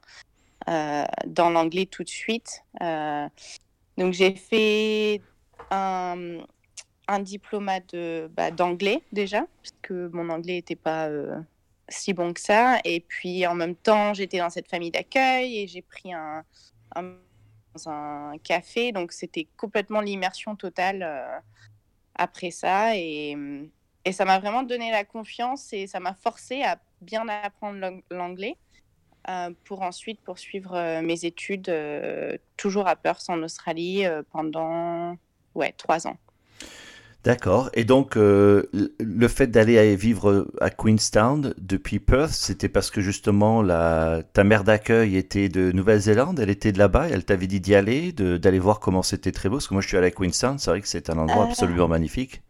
dans 0.67 1.51
l'anglais 1.51 1.87
tout 1.87 2.05
de 2.05 2.09
suite. 2.09 2.65
donc, 2.81 4.13
j'ai 4.13 4.35
fait 4.35 5.21
un, 5.73 7.21
diplôme 7.21 7.71
bah, 8.31 8.51
d'anglais 8.51 9.03
déjà, 9.13 9.41
parce 9.63 9.75
que 9.83 10.09
mon 10.13 10.29
anglais 10.31 10.55
n'était 10.55 10.77
pas 10.77 11.09
euh, 11.09 11.41
si 11.89 12.13
bon 12.13 12.33
que 12.33 12.41
ça. 12.41 12.79
Et 12.85 13.01
puis 13.01 13.47
en 13.47 13.55
même 13.55 13.77
temps, 13.77 14.15
j'étais 14.15 14.39
dans 14.39 14.51
cette 14.51 14.69
famille 14.69 14.91
d'accueil 14.91 15.59
et 15.59 15.67
j'ai 15.67 15.83
pris 15.83 16.13
un, 16.13 16.45
café. 18.45 18.93
Donc 18.93 19.13
c'était 19.13 19.47
complètement 19.57 20.01
l'immersion 20.01 20.57
totale 20.57 21.03
euh, 21.03 21.39
après 22.15 22.51
ça. 22.51 22.97
Et, 22.97 23.37
et 24.05 24.13
ça 24.13 24.25
m'a 24.25 24.39
vraiment 24.39 24.63
donné 24.63 24.91
la 24.91 25.05
confiance 25.05 25.73
et 25.73 25.87
ça 25.87 26.01
m'a 26.01 26.15
forcé 26.15 26.63
à 26.63 26.79
bien 27.01 27.29
apprendre 27.29 28.03
l'anglais. 28.11 28.57
Euh, 29.29 29.51
pour 29.65 29.83
ensuite 29.83 30.21
poursuivre 30.21 31.01
mes 31.01 31.25
études 31.25 31.73
toujours 32.57 32.89
à 32.89 32.97
Perth 32.97 33.25
en 33.29 33.43
Australie 33.43 34.05
pendant 34.33 35.17
ouais, 35.55 35.73
trois 35.77 36.07
ans. 36.07 36.17
D'accord. 37.25 37.71
Et 37.75 37.85
donc, 37.85 38.17
euh, 38.17 38.65
le 38.99 39.29
fait 39.29 39.47
d'aller 39.47 39.95
vivre 39.95 40.49
à 40.61 40.71
Queenstown 40.71 41.55
depuis 41.57 42.01
Perth, 42.01 42.33
c'était 42.33 42.69
parce 42.69 42.91
que 42.91 43.01
justement 43.01 43.63
la, 43.63 44.23
ta 44.33 44.43
mère 44.43 44.65
d'accueil 44.65 45.17
était 45.17 45.49
de 45.49 45.71
Nouvelle-Zélande, 45.71 46.41
elle 46.41 46.51
était 46.51 46.73
de 46.73 46.79
là-bas, 46.79 47.09
elle 47.09 47.25
t'avait 47.25 47.47
dit 47.47 47.61
d'y 47.61 47.77
aller, 47.77 48.11
d'aller 48.11 48.59
voir 48.59 48.81
comment 48.81 49.03
c'était 49.03 49.31
très 49.31 49.49
beau. 49.49 49.57
Parce 49.57 49.69
que 49.69 49.75
moi, 49.75 49.83
je 49.83 49.89
suis 49.89 49.97
allé 49.97 50.09
à 50.09 50.11
Queenstown, 50.11 50.59
c'est 50.59 50.71
vrai 50.71 50.81
que 50.81 50.89
c'est 50.89 51.11
un 51.11 51.19
endroit 51.19 51.45
euh. 51.45 51.49
absolument 51.49 51.87
magnifique. 51.87 52.43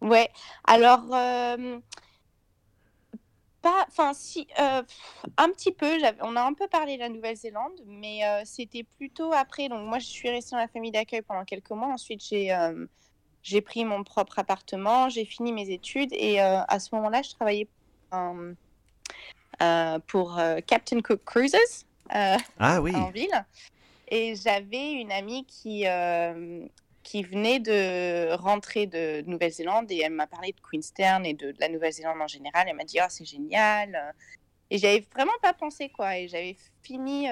Ouais. 0.00 0.28
Alors, 0.64 1.04
euh, 1.12 1.78
pas, 3.62 3.86
enfin, 3.88 4.12
si, 4.14 4.46
un 4.58 5.48
petit 5.50 5.72
peu. 5.72 5.98
On 6.20 6.36
a 6.36 6.42
un 6.42 6.52
peu 6.52 6.68
parlé 6.68 6.96
de 6.96 7.00
la 7.00 7.08
Nouvelle-Zélande, 7.08 7.80
mais 7.86 8.20
c'était 8.44 8.82
plutôt 8.82 9.32
après. 9.32 9.68
Donc, 9.68 9.88
moi, 9.88 9.98
je 9.98 10.06
suis 10.06 10.28
restée 10.28 10.56
dans 10.56 10.60
la 10.60 10.68
famille 10.68 10.90
d'accueil 10.90 11.22
pendant 11.22 11.44
quelques 11.44 11.70
mois. 11.70 11.88
Ensuite, 11.88 12.22
j'ai 12.24 12.52
j'ai 13.42 13.60
pris 13.60 13.84
mon 13.84 14.04
propre 14.04 14.38
appartement, 14.38 15.08
j'ai 15.08 15.24
fini 15.24 15.52
mes 15.52 15.70
études 15.70 16.12
et 16.12 16.40
euh, 16.40 16.60
à 16.68 16.78
ce 16.78 16.94
moment-là, 16.94 17.22
je 17.22 17.30
travaillais 17.30 17.66
euh, 18.14 19.98
pour 20.06 20.38
euh, 20.38 20.60
Captain 20.66 21.00
Cook 21.00 21.24
Cruises 21.24 21.86
ah, 22.10 22.38
oui. 22.80 22.94
en 22.94 23.10
ville. 23.10 23.44
Et 24.08 24.36
j'avais 24.36 24.92
une 24.92 25.10
amie 25.10 25.44
qui, 25.46 25.86
qui 27.02 27.22
venait 27.22 27.58
de 27.58 28.32
rentrer 28.34 28.86
de 28.86 29.22
Nouvelle-Zélande 29.26 29.90
et 29.90 30.00
elle 30.04 30.12
m'a 30.12 30.26
parlé 30.26 30.52
de 30.52 30.60
Queenstown 30.60 31.26
et 31.26 31.34
de, 31.34 31.54
la 31.58 31.68
Nouvelle-Zélande 31.68 32.20
en 32.20 32.28
général. 32.28 32.66
Elle 32.68 32.76
m'a 32.76 32.84
dit, 32.84 32.98
oh, 33.00 33.06
c'est 33.08 33.24
génial. 33.24 34.14
Et 34.70 34.78
j'avais 34.78 35.04
vraiment 35.14 35.32
pas 35.42 35.52
pensé 35.52 35.88
quoi. 35.88 36.16
Et 36.18 36.28
j'avais 36.28 36.56
fini, 36.82 37.26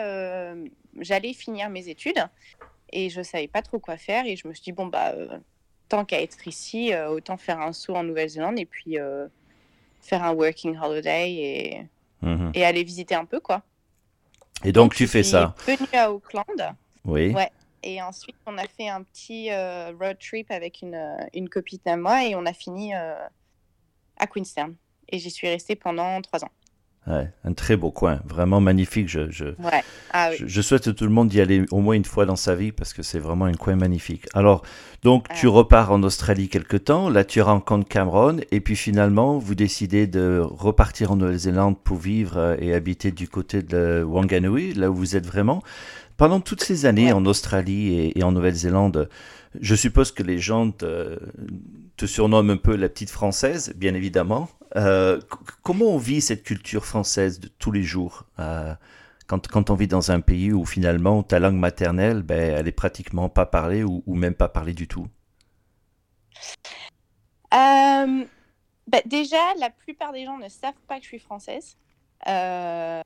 j'allais 0.98 1.32
finir 1.32 1.70
mes 1.70 1.88
études 1.88 2.22
et 2.92 3.10
je 3.10 3.22
savais 3.22 3.48
pas 3.48 3.62
trop 3.62 3.78
quoi 3.78 3.96
faire. 3.96 4.26
Et 4.26 4.36
je 4.36 4.48
me 4.48 4.52
suis 4.52 4.64
dit, 4.64 4.72
bon, 4.72 4.86
bah 4.86 5.14
tant 5.90 6.06
qu'à 6.06 6.22
être 6.22 6.48
ici, 6.48 6.94
euh, 6.94 7.10
autant 7.10 7.36
faire 7.36 7.60
un 7.60 7.74
saut 7.74 7.94
en 7.94 8.04
Nouvelle-Zélande 8.04 8.58
et 8.58 8.64
puis 8.64 8.98
euh, 8.98 9.26
faire 10.00 10.24
un 10.24 10.32
working 10.32 10.78
holiday 10.78 11.32
et, 11.32 11.86
mhm. 12.22 12.52
et 12.54 12.64
aller 12.64 12.82
visiter 12.82 13.14
un 13.14 13.26
peu, 13.26 13.40
quoi. 13.40 13.62
Et 14.64 14.72
donc, 14.72 14.94
tu 14.94 15.06
fais 15.06 15.22
ça 15.22 15.54
venu 15.66 15.88
à 15.92 16.10
Auckland. 16.10 16.74
Oui. 17.04 17.32
Ouais. 17.32 17.50
Et 17.82 18.02
ensuite, 18.02 18.36
on 18.46 18.58
a 18.58 18.66
fait 18.66 18.88
un 18.88 19.02
petit 19.02 19.50
euh, 19.50 19.92
road 19.98 20.18
trip 20.18 20.50
avec 20.50 20.82
une, 20.82 21.00
une 21.34 21.48
copine 21.48 21.80
à 21.86 21.96
moi 21.96 22.24
et 22.24 22.34
on 22.34 22.44
a 22.46 22.52
fini 22.52 22.92
à 22.94 24.26
Queenstown. 24.26 24.76
Et 25.08 25.18
j'y 25.18 25.30
suis 25.30 25.48
restée 25.48 25.76
pendant 25.76 26.20
trois 26.22 26.44
ans 26.44 26.50
un 27.06 27.52
très 27.54 27.76
beau 27.76 27.90
coin, 27.90 28.20
vraiment 28.24 28.60
magnifique. 28.60 29.08
Je, 29.08 29.30
je, 29.30 29.46
ah 30.12 30.30
je, 30.34 30.60
souhaite 30.60 30.86
à 30.88 30.92
tout 30.92 31.04
le 31.04 31.10
monde 31.10 31.28
d'y 31.28 31.40
aller 31.40 31.64
au 31.70 31.80
moins 31.80 31.94
une 31.94 32.04
fois 32.04 32.26
dans 32.26 32.36
sa 32.36 32.54
vie 32.54 32.72
parce 32.72 32.92
que 32.92 33.02
c'est 33.02 33.18
vraiment 33.18 33.46
un 33.46 33.54
coin 33.54 33.74
magnifique. 33.74 34.26
Alors, 34.34 34.62
donc, 35.02 35.26
tu 35.34 35.48
repars 35.48 35.90
en 35.92 36.02
Australie 36.02 36.48
quelque 36.48 36.76
temps, 36.76 37.08
là 37.08 37.24
tu 37.24 37.40
rencontres 37.40 37.88
Cameron 37.88 38.36
et 38.50 38.60
puis 38.60 38.76
finalement, 38.76 39.38
vous 39.38 39.54
décidez 39.54 40.06
de 40.06 40.40
repartir 40.44 41.12
en 41.12 41.16
Nouvelle-Zélande 41.16 41.78
pour 41.82 41.96
vivre 41.96 42.36
euh, 42.36 42.56
et 42.60 42.74
habiter 42.74 43.10
du 43.10 43.28
côté 43.28 43.62
de 43.62 44.04
Wanganui, 44.06 44.74
là 44.74 44.90
où 44.90 44.94
vous 44.94 45.16
êtes 45.16 45.26
vraiment. 45.26 45.62
Pendant 46.16 46.40
toutes 46.40 46.62
ces 46.62 46.84
années 46.84 47.12
en 47.14 47.24
Australie 47.24 48.12
et, 48.14 48.22
en 48.22 48.30
Nouvelle-Zélande, 48.32 49.08
je 49.58 49.74
suppose 49.74 50.12
que 50.12 50.22
les 50.22 50.38
gens 50.38 50.70
te, 50.70 51.18
te 51.96 52.04
surnomment 52.04 52.50
un 52.50 52.56
peu 52.58 52.76
la 52.76 52.90
petite 52.90 53.08
française, 53.08 53.72
bien 53.74 53.94
évidemment. 53.94 54.50
Euh, 54.76 55.20
comment 55.62 55.86
on 55.86 55.98
vit 55.98 56.20
cette 56.20 56.44
culture 56.44 56.84
française 56.84 57.40
de 57.40 57.48
tous 57.48 57.72
les 57.72 57.82
jours 57.82 58.26
euh, 58.38 58.74
quand, 59.26 59.48
quand, 59.48 59.70
on 59.70 59.74
vit 59.74 59.88
dans 59.88 60.12
un 60.12 60.20
pays 60.20 60.52
où 60.52 60.64
finalement 60.64 61.22
ta 61.22 61.38
langue 61.38 61.56
maternelle, 61.56 62.22
ben, 62.22 62.54
elle 62.56 62.68
est 62.68 62.72
pratiquement 62.72 63.28
pas 63.28 63.46
parlée 63.46 63.84
ou, 63.84 64.02
même 64.06 64.34
pas 64.34 64.48
parlée 64.48 64.74
du 64.74 64.88
tout? 64.88 65.06
Euh, 67.52 68.24
ben, 68.86 69.02
Déjà, 69.06 69.54
la 69.58 69.70
plupart 69.70 70.12
des 70.12 70.24
gens 70.24 70.38
ne 70.38 70.48
savent 70.48 70.74
pas 70.88 70.96
que 70.98 71.02
je 71.02 71.08
suis 71.08 71.18
française. 71.18 71.76
ça 72.24 73.02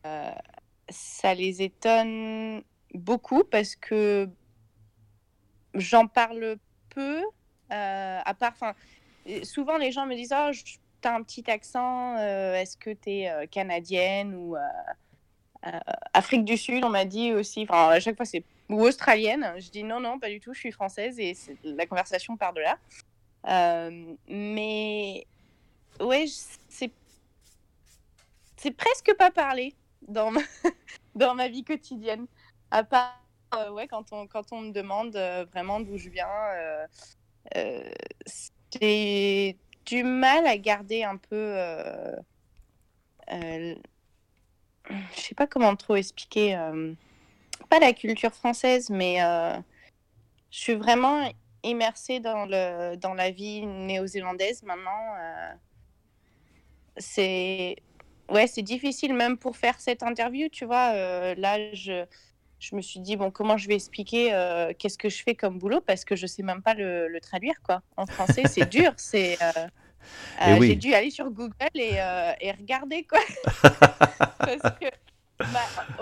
les 1.34 1.62
étonne 1.62 2.62
beaucoup 2.94 3.44
parce 3.44 3.76
que 3.76 4.28
j'en 5.74 6.06
parle 6.06 6.56
peu. 6.90 7.22
à 7.70 8.34
part, 8.38 8.54
souvent 9.42 9.76
les 9.76 9.92
gens 9.92 10.06
me 10.06 10.14
disent 10.14 10.34
oh, 10.34 10.50
un 11.06 11.22
petit 11.22 11.50
accent, 11.50 12.16
euh, 12.18 12.54
est-ce 12.54 12.76
que 12.76 12.90
tu 12.90 13.10
es 13.10 13.30
euh, 13.30 13.46
canadienne 13.46 14.34
ou 14.34 14.56
euh, 14.56 15.78
Afrique 16.12 16.44
du 16.44 16.56
Sud, 16.56 16.84
on 16.84 16.90
m'a 16.90 17.04
dit 17.04 17.32
aussi, 17.32 17.62
enfin 17.62 17.88
à 17.88 18.00
chaque 18.00 18.16
fois 18.16 18.26
c'est 18.26 18.44
ou 18.68 18.82
australienne. 18.82 19.54
Je 19.58 19.70
dis 19.70 19.82
non, 19.82 20.00
non, 20.00 20.18
pas 20.18 20.28
du 20.28 20.40
tout, 20.40 20.52
je 20.54 20.58
suis 20.58 20.72
française 20.72 21.18
et 21.18 21.36
la 21.64 21.86
conversation 21.86 22.36
part 22.36 22.52
de 22.52 22.60
là. 22.60 22.78
mais 24.28 25.26
ouais, 26.00 26.26
c'est 26.68 26.90
presque 28.70 29.14
pas 29.18 29.30
parler 29.30 29.74
dans 30.06 30.30
ma, 30.30 30.40
dans 31.14 31.34
ma 31.34 31.48
vie 31.48 31.64
quotidienne. 31.64 32.26
À 32.70 32.84
part 32.84 33.20
ouais, 33.70 33.86
quand, 33.86 34.12
on, 34.12 34.26
quand 34.26 34.52
on 34.52 34.60
me 34.60 34.72
demande 34.72 35.16
vraiment 35.52 35.80
d'où 35.80 35.96
je 35.96 36.08
viens, 36.10 36.26
c'est 38.26 39.56
du 39.84 40.02
mal 40.04 40.46
à 40.46 40.56
garder 40.56 41.04
un 41.04 41.16
peu. 41.16 41.36
Euh, 41.36 42.16
euh, 43.32 43.74
je 45.16 45.20
sais 45.20 45.34
pas 45.34 45.46
comment 45.46 45.74
trop 45.76 45.96
expliquer. 45.96 46.56
Euh, 46.56 46.92
pas 47.70 47.78
la 47.78 47.92
culture 47.92 48.32
française, 48.32 48.90
mais 48.90 49.18
je 50.50 50.58
suis 50.58 50.74
vraiment 50.74 51.28
immersée 51.62 52.20
dans, 52.20 52.44
le, 52.46 52.96
dans 52.96 53.14
la 53.14 53.30
vie 53.30 53.66
néo-zélandaise 53.66 54.62
maintenant. 54.62 55.16
c'est 56.96 57.76
ouais, 58.28 58.46
c'est 58.46 58.62
difficile 58.62 59.14
même 59.14 59.38
pour 59.38 59.56
faire 59.56 59.80
cette 59.80 60.02
interview, 60.02 60.48
tu 60.48 60.66
vois. 60.66 60.92
là, 61.34 61.72
je, 61.74 62.04
je 62.64 62.74
me 62.74 62.82
suis 62.82 63.00
dit, 63.00 63.16
bon, 63.16 63.30
comment 63.30 63.56
je 63.56 63.68
vais 63.68 63.74
expliquer 63.74 64.28
qu'est-ce 64.78 64.98
que 64.98 65.08
je 65.08 65.22
fais 65.22 65.34
comme 65.34 65.58
boulot? 65.58 65.80
Parce 65.80 66.04
que 66.04 66.16
je 66.16 66.26
sais 66.26 66.42
même 66.42 66.62
pas 66.62 66.74
le, 66.74 67.18
traduire, 67.20 67.60
quoi. 67.62 67.82
En 67.96 68.06
français, 68.06 68.42
c'est 68.46 68.68
dur. 68.68 68.92
C'est 68.96 69.38
Euh, 70.42 70.60
j'ai 70.60 70.76
dû 70.76 70.92
aller 70.92 71.10
sur 71.10 71.30
Google 71.30 71.54
et, 71.74 71.94
et 72.40 72.52
regarder 72.52 73.04
quoi. 73.04 73.20
Parce 74.38 74.76
que 74.78 74.86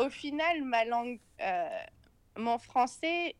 au 0.00 0.10
final, 0.10 0.64
ma 0.64 0.84
langue, 0.84 1.20
mon 2.36 2.58
français, 2.58 3.36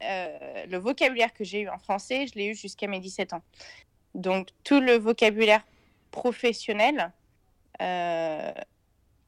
le 0.00 0.76
vocabulaire 0.76 1.32
que 1.32 1.44
j'ai 1.44 1.62
eu 1.62 1.68
en 1.68 1.78
français, 1.78 2.26
je 2.26 2.34
l'ai 2.38 2.48
eu 2.48 2.54
jusqu'à 2.54 2.86
mes 2.86 3.00
17 3.00 3.32
ans. 3.32 3.42
Donc 4.14 4.48
tout 4.64 4.80
le 4.80 4.98
vocabulaire 4.98 5.62
professionnel, 6.10 7.12
euh, 7.80 8.52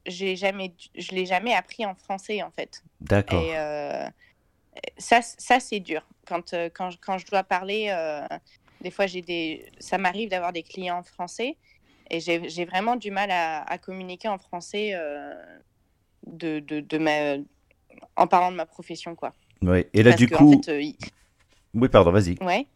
j'ai 0.05 0.35
jamais, 0.35 0.73
je 0.95 1.11
l'ai 1.11 1.25
jamais 1.25 1.53
appris 1.53 1.85
en 1.85 1.95
français 1.95 2.41
en 2.41 2.51
fait. 2.51 2.83
D'accord. 2.99 3.41
Et 3.41 3.57
euh, 3.57 4.07
ça, 4.97 5.21
ça 5.21 5.59
c'est 5.59 5.79
dur. 5.79 6.05
Quand, 6.25 6.53
euh, 6.53 6.69
quand, 6.73 6.89
quand, 7.01 7.17
je 7.17 7.25
dois 7.25 7.43
parler, 7.43 7.87
euh, 7.89 8.25
des 8.81 8.91
fois 8.91 9.07
j'ai 9.07 9.21
des, 9.21 9.65
ça 9.79 9.97
m'arrive 9.97 10.29
d'avoir 10.29 10.53
des 10.53 10.63
clients 10.63 10.99
en 10.99 11.03
français 11.03 11.57
et 12.09 12.19
j'ai 12.19 12.65
vraiment 12.65 12.97
du 12.97 13.09
mal 13.09 13.31
à, 13.31 13.63
à 13.63 13.77
communiquer 13.77 14.27
en 14.27 14.37
français 14.37 14.93
de, 16.27 16.59
de, 16.59 16.81
de, 16.81 16.97
ma, 16.97 17.37
en 18.17 18.27
parlant 18.27 18.51
de 18.51 18.57
ma 18.57 18.65
profession 18.65 19.15
quoi. 19.15 19.33
Oui. 19.61 19.85
Et 19.93 20.03
là 20.03 20.13
du 20.13 20.27
coup. 20.27 20.61
Oui, 21.73 21.87
pardon, 21.87 22.11
vas-y. 22.11 22.37
Ouais. 22.43 22.67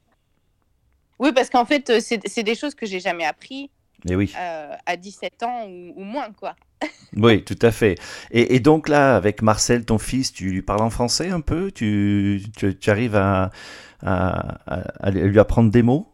Oui, 1.20 1.34
parce 1.34 1.50
qu'en 1.50 1.66
fait, 1.66 2.00
c'est 2.00 2.44
des 2.44 2.56
choses 2.56 2.76
que 2.76 2.86
j'ai 2.86 3.02
jamais 3.02 3.26
appris 3.26 3.70
et 4.08 4.16
oui. 4.16 4.34
Euh, 4.38 4.76
à 4.86 4.98
17 4.98 5.44
ans 5.44 5.68
ou, 5.68 6.04
moins, 6.04 6.32
quoi. 6.32 6.56
oui, 7.16 7.44
tout 7.44 7.58
à 7.62 7.72
fait. 7.72 7.96
Et, 8.32 8.60
donc 8.60 8.88
là, 8.88 9.16
avec 9.16 9.42
Marcel, 9.42 9.86
ton 9.86 9.98
fils, 9.98 10.32
tu 10.32 10.50
lui 10.50 10.62
parles 10.62 10.82
en 10.82 10.90
français 10.90 11.30
un 11.30 11.42
peu? 11.42 11.72
Tu, 11.72 12.44
tu, 12.56 12.90
arrives 12.90 13.16
à, 13.16 13.52
à, 14.04 15.12
lui 15.12 15.40
apprendre 15.40 15.72
des 15.72 15.82
mots? 15.82 16.12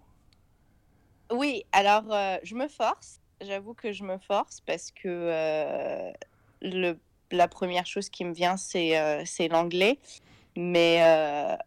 Oui, 1.32 1.64
alors 1.72 2.04
euh, 2.12 2.38
je 2.44 2.56
me 2.56 2.68
force. 2.68 3.20
J'avoue 3.42 3.74
que 3.74 3.92
je 3.92 4.04
me 4.04 4.18
force 4.20 4.62
parce 4.62 4.92
que 4.92 5.08
euh, 5.08 6.12
le, 6.62 6.98
la 7.32 7.48
première 7.48 7.86
chose 7.86 8.10
qui 8.10 8.24
me 8.24 8.34
vient, 8.34 8.58
c'est 8.58 9.24
c'est 9.26 9.48
l'anglais. 9.48 9.98
Mais 10.56 11.02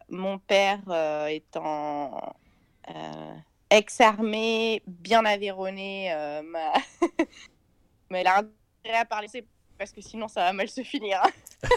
mon 0.09 0.37
père 0.37 0.79
étant 1.27 2.35
ex-armée, 3.75 4.81
bien 4.87 5.25
avéronné, 5.25 6.13
euh, 6.13 6.41
ma... 6.41 6.73
mais 8.09 8.21
elle 8.21 8.27
a 8.27 8.39
intérêt 8.39 8.99
à 8.99 9.05
parler 9.05 9.27
parce 9.77 9.91
que 9.91 10.01
sinon 10.01 10.27
ça 10.27 10.45
va 10.45 10.53
mal 10.53 10.69
se 10.69 10.81
finir. 10.81 11.21
Hein. 11.23 11.67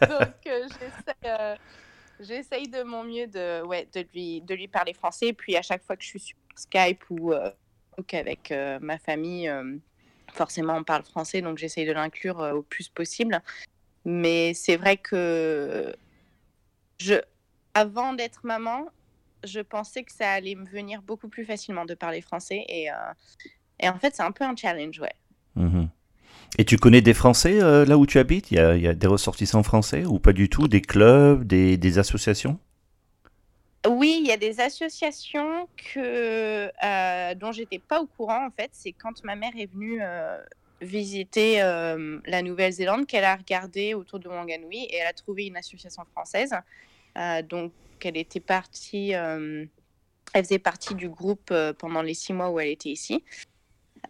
Donc 0.08 0.46
euh, 0.46 0.68
euh, 1.26 1.56
j'essaye 2.20 2.68
de 2.68 2.82
mon 2.82 3.04
mieux 3.04 3.26
de, 3.26 3.62
ouais, 3.62 3.86
de, 3.92 4.06
lui, 4.14 4.40
de 4.40 4.54
lui 4.54 4.68
parler 4.68 4.94
français. 4.94 5.32
Puis 5.32 5.56
à 5.56 5.62
chaque 5.62 5.82
fois 5.84 5.96
que 5.96 6.02
je 6.02 6.08
suis 6.08 6.20
sur 6.20 6.36
Skype 6.56 7.04
ou 7.10 7.32
avec 8.12 8.52
ma 8.80 8.98
famille, 8.98 9.52
forcément 10.32 10.76
on 10.76 10.84
parle 10.84 11.04
français, 11.04 11.42
donc 11.42 11.58
j'essaye 11.58 11.86
de 11.86 11.92
l'inclure 11.92 12.38
au 12.38 12.62
plus 12.62 12.88
possible. 12.88 13.42
Mais 14.06 14.54
c'est 14.54 14.76
vrai 14.76 14.96
que 14.96 15.94
je, 16.98 17.14
avant 17.74 18.12
d'être 18.14 18.40
maman, 18.44 18.88
je 19.44 19.60
pensais 19.60 20.02
que 20.04 20.12
ça 20.12 20.30
allait 20.30 20.54
me 20.54 20.66
venir 20.66 21.02
beaucoup 21.02 21.28
plus 21.28 21.44
facilement 21.44 21.84
de 21.84 21.94
parler 21.94 22.20
français. 22.20 22.64
Et, 22.68 22.90
euh, 22.90 22.94
et 23.80 23.88
en 23.88 23.98
fait, 23.98 24.14
c'est 24.14 24.22
un 24.22 24.32
peu 24.32 24.44
un 24.44 24.56
challenge, 24.56 25.00
ouais. 25.00 25.14
Mhm. 25.56 25.88
Et 26.58 26.64
tu 26.64 26.76
connais 26.76 27.00
des 27.00 27.14
Français 27.14 27.60
euh, 27.62 27.84
là 27.84 27.98
où 27.98 28.06
tu 28.06 28.18
habites? 28.18 28.50
Il 28.50 28.56
y, 28.56 28.60
a, 28.60 28.76
il 28.76 28.82
y, 28.82 28.88
a, 28.88 28.94
des 28.94 29.06
ressortissants 29.06 29.62
français 29.62 30.04
ou 30.04 30.18
pas 30.18 30.32
du 30.32 30.48
tout? 30.48 30.68
Des 30.68 30.80
clubs, 30.80 31.44
des, 31.44 31.76
des 31.76 31.98
associations? 31.98 32.58
Oui, 33.88 34.18
il 34.20 34.26
y 34.26 34.32
a 34.32 34.36
des 34.36 34.60
associations 34.60 35.68
que, 35.92 36.70
euh, 36.82 37.34
dont 37.34 37.52
j'étais 37.52 37.80
pas 37.80 38.00
au 38.00 38.06
courant 38.06 38.46
en 38.46 38.50
fait. 38.50 38.70
C'est 38.72 38.92
quand 38.92 39.22
ma 39.24 39.36
mère 39.36 39.52
est 39.58 39.70
venue 39.70 39.98
euh, 40.00 40.38
visiter 40.80 41.58
la 41.58 42.42
Nouvelle-Zélande 42.42 43.06
qu'elle 43.06 43.24
a 43.24 43.36
regardé 43.36 43.94
autour 43.94 44.20
de 44.20 44.28
Wanganui 44.28 44.84
et 44.84 44.96
elle 44.96 45.06
a 45.06 45.12
trouvé 45.12 45.46
une 45.46 45.56
association 45.56 46.04
française. 46.12 46.54
Donc 47.48 47.72
elle 48.04 48.16
était 48.16 48.40
partie, 48.40 49.14
euh, 49.14 49.64
elle 50.32 50.44
faisait 50.44 50.58
partie 50.58 50.94
du 50.94 51.08
groupe 51.08 51.50
euh, 51.50 51.72
pendant 51.72 52.02
les 52.02 52.14
six 52.14 52.32
mois 52.32 52.50
où 52.50 52.60
elle 52.60 52.68
était 52.68 52.90
ici. 52.90 53.24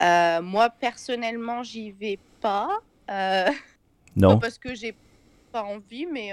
Euh, 0.02 0.42
moi, 0.42 0.70
personnellement, 0.70 1.62
j'y 1.62 1.92
vais 1.92 2.18
pas. 2.40 2.68
non. 4.16 4.34
Pas 4.34 4.36
parce 4.36 4.58
que 4.58 4.74
j'ai 4.74 4.94
pas 5.52 5.62
envie, 5.62 6.06
mais 6.06 6.30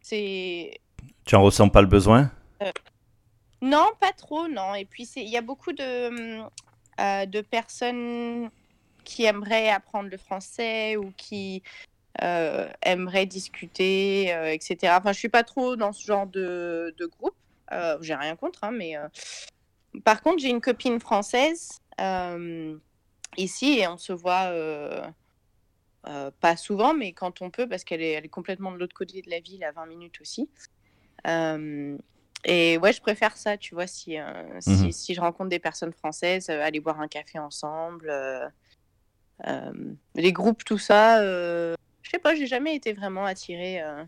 c'est. 0.00 0.78
Tu 1.24 1.34
en 1.34 1.42
ressens 1.42 1.68
pas 1.68 1.80
le 1.80 1.88
besoin? 1.88 2.30
Non, 3.60 3.86
pas 3.98 4.12
trop, 4.12 4.46
non. 4.46 4.74
Et 4.74 4.84
puis, 4.84 5.08
il 5.16 5.28
y 5.28 5.36
a 5.36 5.40
beaucoup 5.40 5.72
de, 5.72 6.40
de 7.26 7.40
personnes 7.40 8.50
qui 9.04 9.24
aimeraient 9.24 9.70
apprendre 9.70 10.08
le 10.10 10.16
français 10.16 10.96
ou 10.96 11.12
qui 11.16 11.62
euh, 12.22 12.68
aimerait 12.82 13.26
discuter, 13.26 14.32
euh, 14.32 14.52
etc. 14.52 14.94
Enfin, 14.96 15.12
je 15.12 15.18
suis 15.18 15.28
pas 15.28 15.42
trop 15.42 15.74
dans 15.74 15.92
ce 15.92 16.04
genre 16.04 16.28
de, 16.28 16.94
de 16.96 17.06
groupe. 17.06 17.34
Euh, 17.72 17.98
j'ai 18.02 18.14
rien 18.14 18.36
contre, 18.36 18.62
hein, 18.62 18.70
mais 18.70 18.94
par 20.04 20.22
contre, 20.22 20.38
j'ai 20.38 20.50
une 20.50 20.60
copine 20.60 21.00
française 21.00 21.80
ici 23.36 23.78
et 23.80 23.88
on 23.88 23.98
se 23.98 24.12
voit 24.12 24.52
pas 26.40 26.56
souvent, 26.56 26.94
mais 26.94 27.12
quand 27.12 27.42
on 27.42 27.50
peut, 27.50 27.68
parce 27.68 27.82
qu'elle 27.82 28.02
est, 28.02 28.12
elle 28.12 28.24
est 28.24 28.28
complètement 28.28 28.70
de 28.70 28.76
l'autre 28.76 28.94
côté 28.94 29.20
de 29.20 29.30
la 29.30 29.40
ville, 29.40 29.64
à 29.64 29.72
20 29.72 29.86
minutes 29.86 30.20
aussi. 30.20 30.48
et 31.26 32.78
ouais, 32.78 32.92
je 32.92 33.00
préfère 33.00 33.36
ça, 33.36 33.56
tu 33.56 33.74
vois, 33.74 33.88
si, 33.88 34.18
mmh 34.18 34.92
si, 34.92 35.14
je 35.14 35.20
rencontre 35.20 35.50
des 35.50 35.58
personnes 35.58 35.92
françaises, 35.92 36.48
aller 36.48 36.78
boire 36.78 37.00
un 37.00 37.08
café 37.08 37.40
ensemble. 37.40 38.12
les 40.14 40.32
groupes, 40.32 40.62
tout 40.64 40.78
ça, 40.78 41.20
sais 42.14 42.20
pas, 42.20 42.34
j'ai 42.34 42.46
jamais 42.46 42.74
été 42.74 42.92
vraiment 42.92 43.24
attirée. 43.24 43.80
Euh. 43.82 44.04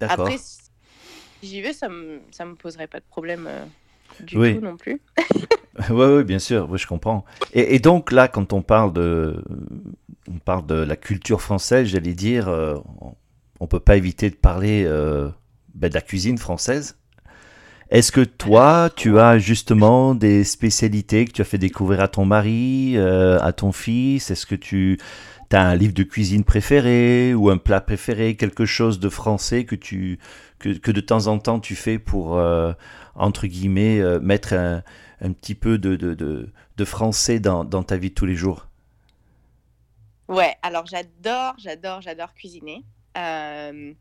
Après, 0.00 0.38
si 0.38 0.60
j'y 1.42 1.60
vais, 1.60 1.72
ça 1.72 1.88
me, 1.88 2.20
ça 2.30 2.44
me 2.44 2.54
poserait 2.54 2.86
pas 2.86 3.00
de 3.00 3.04
problème 3.04 3.46
euh, 3.48 3.64
du 4.20 4.34
tout 4.34 4.60
non 4.60 4.76
plus. 4.76 5.00
oui, 5.90 6.06
oui, 6.06 6.24
bien 6.24 6.38
sûr, 6.38 6.68
oui, 6.70 6.78
je 6.78 6.86
comprends. 6.86 7.24
Et, 7.52 7.78
donc 7.78 8.12
là, 8.12 8.28
quand 8.28 8.52
on 8.52 8.62
parle 8.62 8.92
de, 8.92 9.44
on 10.28 10.38
parle 10.38 10.66
de 10.66 10.74
la 10.74 10.96
culture 10.96 11.42
française, 11.42 11.88
j'allais 11.88 12.14
dire, 12.14 12.48
euh, 12.48 12.76
on 13.60 13.66
peut 13.66 13.80
pas 13.80 13.96
éviter 13.96 14.30
de 14.30 14.36
parler 14.36 14.84
ben, 15.74 15.88
de 15.88 15.94
la 15.94 16.00
cuisine 16.00 16.38
française. 16.38 16.96
Est-ce 17.90 18.10
que 18.10 18.22
toi, 18.22 18.88
tu 18.96 19.18
as 19.18 19.38
justement 19.38 20.14
des 20.14 20.42
spécialités 20.42 21.26
que 21.26 21.32
tu 21.32 21.42
as 21.42 21.44
fait 21.44 21.58
découvrir 21.58 22.00
à 22.00 22.08
ton 22.08 22.24
mari, 22.24 22.96
à 22.98 23.52
ton 23.52 23.72
fils? 23.72 24.30
Est-ce 24.30 24.46
que 24.46 24.54
tu 24.54 24.98
tu 25.54 25.58
as 25.58 25.62
un 25.68 25.76
livre 25.76 25.94
de 25.94 26.02
cuisine 26.02 26.42
préféré 26.42 27.32
ou 27.32 27.48
un 27.48 27.58
plat 27.58 27.80
préféré, 27.80 28.36
quelque 28.36 28.66
chose 28.66 28.98
de 28.98 29.08
français 29.08 29.64
que 29.64 29.76
tu 29.76 30.18
que, 30.58 30.90
de 30.90 31.00
temps 31.00 31.28
en 31.28 31.38
temps 31.38 31.60
tu 31.60 31.76
fais 31.76 32.00
pour 32.00 32.36
euh, 32.36 32.72
entre 33.14 33.46
guillemets 33.46 34.00
euh, 34.00 34.18
mettre 34.18 34.54
un, 34.54 34.82
un, 35.20 35.32
petit 35.32 35.54
peu 35.54 35.78
de, 35.78 35.94
de, 35.94 36.14
de, 36.14 36.52
de 36.76 36.84
français 36.84 37.38
dans, 37.38 37.62
dans, 37.62 37.84
ta 37.84 37.96
vie 37.96 38.08
de 38.08 38.14
tous 38.14 38.26
les 38.26 38.34
jours? 38.34 38.66
Ouais, 40.26 40.56
alors 40.62 40.86
j'adore, 40.86 41.54
j'adore, 41.58 42.00
j'adore 42.00 42.34
cuisiner. 42.34 42.82
Euh, 43.16 43.92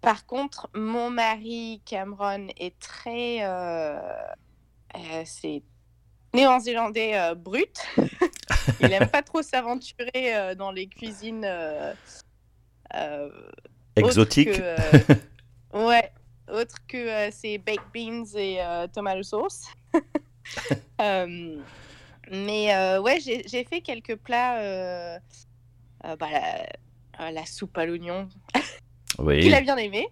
par 0.00 0.26
contre, 0.26 0.70
mon 0.76 1.10
mari 1.10 1.82
Cameron 1.86 2.46
est 2.56 2.78
très, 2.78 3.40
c'est 5.24 5.64
néo-zélandais 6.36 7.34
brut. 7.34 7.76
il 8.80 8.92
aime 8.92 9.08
pas 9.08 9.22
trop 9.22 9.42
s'aventurer 9.42 10.34
euh, 10.34 10.54
dans 10.54 10.70
les 10.72 10.86
cuisines 10.86 11.44
euh, 11.44 11.92
euh, 12.94 13.30
exotiques. 13.96 14.60
ouais, 15.72 16.12
autre 16.52 16.76
que 16.86 17.30
ces 17.30 17.58
baked 17.58 17.82
beans 17.92 18.24
et 18.36 18.58
tomato 18.92 19.22
sauce. 19.22 19.66
mais 22.30 22.98
ouais, 22.98 23.18
j'ai 23.20 23.64
fait 23.64 23.80
quelques 23.80 24.16
plats. 24.16 25.20
Bah, 26.04 26.28
la, 27.18 27.46
soupe 27.46 27.76
à 27.78 27.86
l'oignon. 27.86 28.28
oui. 29.18 29.40
Il 29.44 29.54
a 29.54 29.60
bien 29.60 29.76
aimé. 29.76 30.06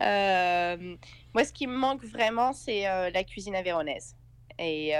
moi, 0.00 1.44
ce 1.44 1.52
qui 1.52 1.66
me 1.66 1.76
manque 1.76 2.04
vraiment, 2.04 2.52
c'est 2.52 2.82
la 2.84 3.24
cuisine 3.24 3.54
avéronaise. 3.54 4.16
Et 4.62 4.94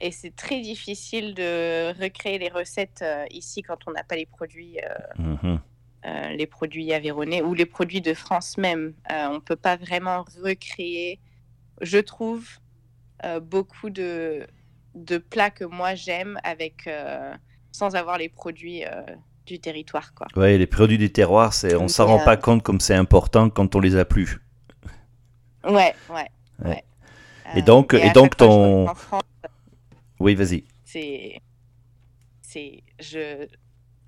et 0.00 0.10
c'est 0.10 0.34
très 0.34 0.60
difficile 0.60 1.34
de 1.34 1.92
recréer 2.00 2.38
les 2.38 2.48
recettes 2.48 3.00
euh, 3.02 3.24
ici 3.30 3.62
quand 3.62 3.78
on 3.86 3.92
n'a 3.92 4.04
pas 4.04 4.16
les 4.16 4.26
produits, 4.26 4.78
euh, 4.80 5.56
euh, 6.04 6.28
les 6.30 6.46
produits 6.46 6.92
aveyronnais 6.92 7.42
ou 7.42 7.54
les 7.54 7.66
produits 7.66 8.02
de 8.02 8.12
France 8.12 8.58
même. 8.58 8.92
on 9.10 9.34
ne 9.34 9.38
peut 9.38 9.56
pas 9.56 9.76
vraiment 9.76 10.24
recréer, 10.42 11.18
je 11.80 11.98
trouve, 11.98 12.46
beaucoup 13.42 13.88
de, 13.88 14.46
de 14.94 15.18
plats 15.18 15.50
que 15.50 15.64
moi 15.64 15.94
j'aime 15.94 16.38
avec 16.44 16.88
sans 17.72 17.96
avoir 17.96 18.18
les 18.18 18.28
produits 18.28 18.84
du 19.46 19.58
territoire. 19.58 20.12
Quoi. 20.14 20.26
Ouais, 20.36 20.58
les 20.58 20.66
produits 20.66 20.98
du 20.98 21.10
terroir, 21.10 21.54
c'est, 21.54 21.74
on 21.74 21.88
s'en 21.88 22.06
rend 22.06 22.24
pas 22.24 22.36
compte 22.36 22.62
comme 22.62 22.80
c'est 22.80 22.94
important 22.94 23.48
quand 23.48 23.74
on 23.74 23.80
les 23.80 23.96
a 23.96 24.04
plus. 24.04 24.38
Ouais, 25.64 25.94
ouais, 26.10 26.28
ouais. 26.64 26.84
Et 27.54 27.62
donc, 27.62 27.94
et, 27.94 28.10
donc 28.10 28.36
ton. 28.36 28.86
oui, 30.20 30.34
vas-y. 30.34 30.64
C'est, 30.84 31.40
c'est, 32.42 32.82
je, 32.98 33.46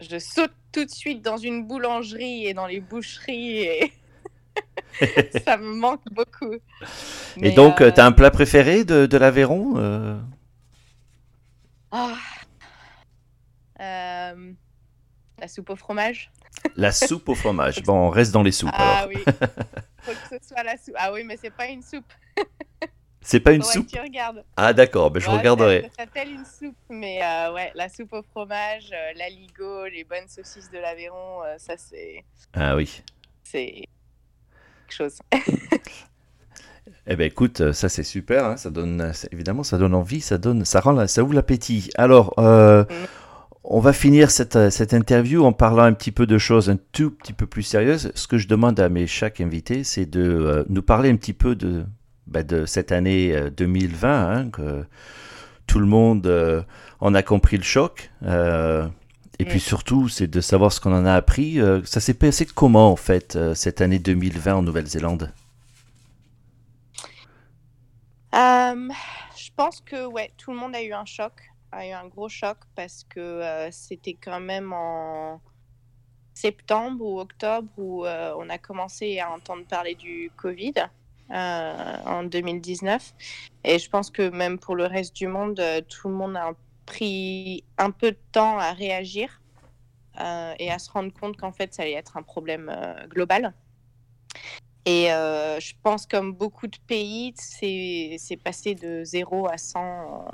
je 0.01 0.19
saute 0.19 0.53
tout 0.73 0.85
de 0.85 0.91
suite 0.91 1.23
dans 1.23 1.37
une 1.37 1.67
boulangerie 1.67 2.47
et 2.47 2.55
dans 2.55 2.67
les 2.67 2.81
boucheries 2.81 3.61
et 3.61 3.93
ça 5.45 5.57
me 5.57 5.75
manque 5.75 6.03
beaucoup. 6.11 6.55
et 7.37 7.53
donc, 7.53 7.81
euh, 7.81 7.91
tu 7.93 8.01
as 8.01 8.07
un 8.07 8.13
plat 8.13 8.31
préféré 8.31 8.85
de, 8.85 9.07
de 9.07 9.17
l'Aveyron 9.17 9.75
euh? 9.77 10.19
ah. 11.93 12.17
euh... 13.81 14.53
La 15.41 15.47
soupe 15.47 15.71
au 15.71 15.77
fromage. 15.77 16.33
La 16.75 16.91
soupe 16.91 17.29
au 17.29 17.35
fromage. 17.35 17.83
Bon, 17.85 18.09
on 18.09 18.11
reste 18.11 18.33
dans 18.33 18.43
les 18.43 18.51
soupes. 18.51 18.71
Ah 18.73 18.99
alors. 18.99 19.09
oui. 19.09 19.23
Faut 20.03 20.13
que 20.13 20.41
ce 20.41 20.49
soit 20.49 20.65
la 20.65 20.77
soupe. 20.77 20.97
Ah 20.99 21.13
oui, 21.13 21.23
mais 21.23 21.37
c'est 21.37 21.55
pas 21.55 21.67
une 21.67 21.83
soupe. 21.83 22.13
C'est 23.29 23.41
pas 23.41 23.53
une 23.53 23.63
soupe. 23.63 23.89
Tu 23.89 24.01
regardes. 24.01 24.43
Ah 24.57 24.73
d'accord, 24.73 25.11
ben 25.11 25.21
je 25.21 25.29
regarderai. 25.29 25.91
Ça 25.99 26.05
s'appelle 26.05 26.31
une 26.31 26.47
soupe, 26.47 26.79
mais 26.89 27.21
euh, 27.23 27.53
ouais, 27.53 27.71
la 27.75 27.91
soupe 27.91 28.15
au 28.15 28.23
fromage, 28.23 28.91
euh, 28.91 29.13
l'aligot, 29.19 29.85
les 29.85 30.03
bonnes 30.05 30.29
saucisses 30.29 30.71
de 30.71 30.79
l'Aveyron, 30.79 31.45
euh, 31.45 31.57
ça 31.59 31.75
c'est. 31.77 32.25
Ah 32.55 32.75
oui. 32.75 33.03
C'est 33.45 33.85
quelque 34.87 34.89
chose. 34.89 35.19
eh 37.07 37.17
ben 37.17 37.27
écoute, 37.27 37.73
ça 37.73 37.91
c'est 37.91 38.03
super, 38.03 38.47
hein, 38.47 38.57
ça 38.57 38.71
donne 38.71 39.13
évidemment 39.31 39.63
ça 39.63 39.77
donne 39.77 39.95
envie, 39.95 40.23
ça 40.23 40.39
donne, 40.39 40.65
ça 40.65 40.81
rend, 40.81 41.07
ça 41.07 41.23
ouvre 41.23 41.35
l'appétit. 41.35 41.91
Alors. 41.97 42.33
Mm. 42.39 42.87
On 43.71 43.81
va 43.81 43.93
finir 43.93 44.31
cette, 44.31 44.71
cette, 44.71 44.95
interview 44.95 45.45
en 45.45 45.53
parlant 45.53 45.83
un 45.83 45.93
petit 45.93 46.13
peu 46.13 46.25
de 46.25 46.39
choses 46.39 46.71
un 46.71 46.79
tout 46.93 47.11
petit 47.11 47.35
peu 47.35 47.47
plus 47.47 47.65
sérieuses. 47.65 48.13
Ce 48.15 48.27
que 48.27 48.39
je 48.39 48.49
demande 48.49 48.81
à 48.81 48.89
mes 48.89 49.07
chaque 49.07 49.43
invités, 49.43 49.85
c'est 49.85 50.07
de 50.07 50.65
nous 50.71 50.81
parler 50.81 51.11
un 51.11 51.17
petit 51.17 51.35
peu 51.35 51.55
de, 51.55 51.85
bah, 52.29 52.43
de 52.43 52.67
cette 52.67 52.93
année 52.93 53.35
2020, 53.57 54.09
euh, 54.09 54.35
hein, 54.35 54.51
que 54.51 54.85
tout 55.67 55.79
le 55.79 55.87
monde 55.87 56.27
euh, 56.27 56.63
en 57.01 57.15
a 57.15 57.23
compris 57.23 57.57
le 57.57 57.63
choc. 57.63 58.11
Euh, 58.23 58.87
et 59.39 59.45
puis 59.45 59.61
surtout, 59.61 60.09
c'est 60.09 60.27
de 60.27 60.41
savoir 60.41 60.73
ce 60.73 60.81
qu'on 60.81 60.93
en 60.93 61.07
a 61.07 61.15
appris. 61.15 61.61
ça 61.85 62.01
s'est 62.01 62.15
passé 62.15 62.45
comment, 62.45 62.91
en 62.91 62.97
fait, 62.97 63.39
cette 63.55 63.81
année 63.81 64.01
2020 64.01 64.57
en 64.57 64.63
Nouvelle-Zélande? 64.63 65.33
Je 68.33 69.51
pense 69.57 69.81
que 69.81 70.07
ouais, 70.07 70.33
tout 70.37 70.51
le 70.51 70.59
monde 70.59 70.75
a 70.75 70.83
eu 70.83 70.93
un 70.93 71.05
choc, 71.05 71.33
a 71.71 71.87
eu 71.87 71.93
un 71.93 72.07
gros 72.09 72.29
choc 72.29 72.59
parce 72.75 73.05
que 73.09 73.69
c'était 73.71 74.15
quand 74.15 74.41
même 74.41 74.73
en 74.73 75.41
septembre 76.35 77.05
ou 77.05 77.21
octobre 77.21 77.69
où 77.77 78.05
on 78.07 78.49
a 78.51 78.59
commencé 78.59 79.21
à 79.21 79.31
entendre 79.31 79.65
parler 79.67 79.95
du 79.95 80.33
Covid. 80.37 80.75
Euh, 81.31 81.97
en 82.07 82.23
2019. 82.23 83.13
Et 83.65 83.79
je 83.79 83.91
pense 83.91 84.11
que 84.11 84.31
même 84.31 84.59
pour 84.59 84.75
le 84.75 84.87
reste 84.87 85.15
du 85.15 85.27
monde, 85.27 85.61
euh, 85.61 85.83
tout 85.87 86.09
le 86.09 86.15
monde 86.15 86.39
a 86.39 86.53
pris 86.87 87.65
un 87.77 87.91
peu 87.91 88.13
de 88.13 88.19
temps 88.33 88.59
à 88.59 88.73
réagir 88.73 89.43
euh, 90.19 90.55
et 90.59 90.71
à 90.71 90.79
se 90.79 90.91
rendre 90.91 91.13
compte 91.13 91.37
qu'en 91.37 91.53
fait, 91.53 91.75
ça 91.75 91.83
allait 91.83 91.93
être 91.93 92.17
un 92.17 92.23
problème 92.23 92.75
global. 93.11 93.53
Et 94.87 95.09
je 95.09 95.73
pense 95.83 96.07
comme 96.07 96.33
beaucoup 96.33 96.67
de 96.67 96.79
pays, 96.87 97.35
c'est 97.37 98.39
passé 98.43 98.75
de 98.75 99.05
0 99.05 99.49
à 99.49 99.59
100 99.59 100.25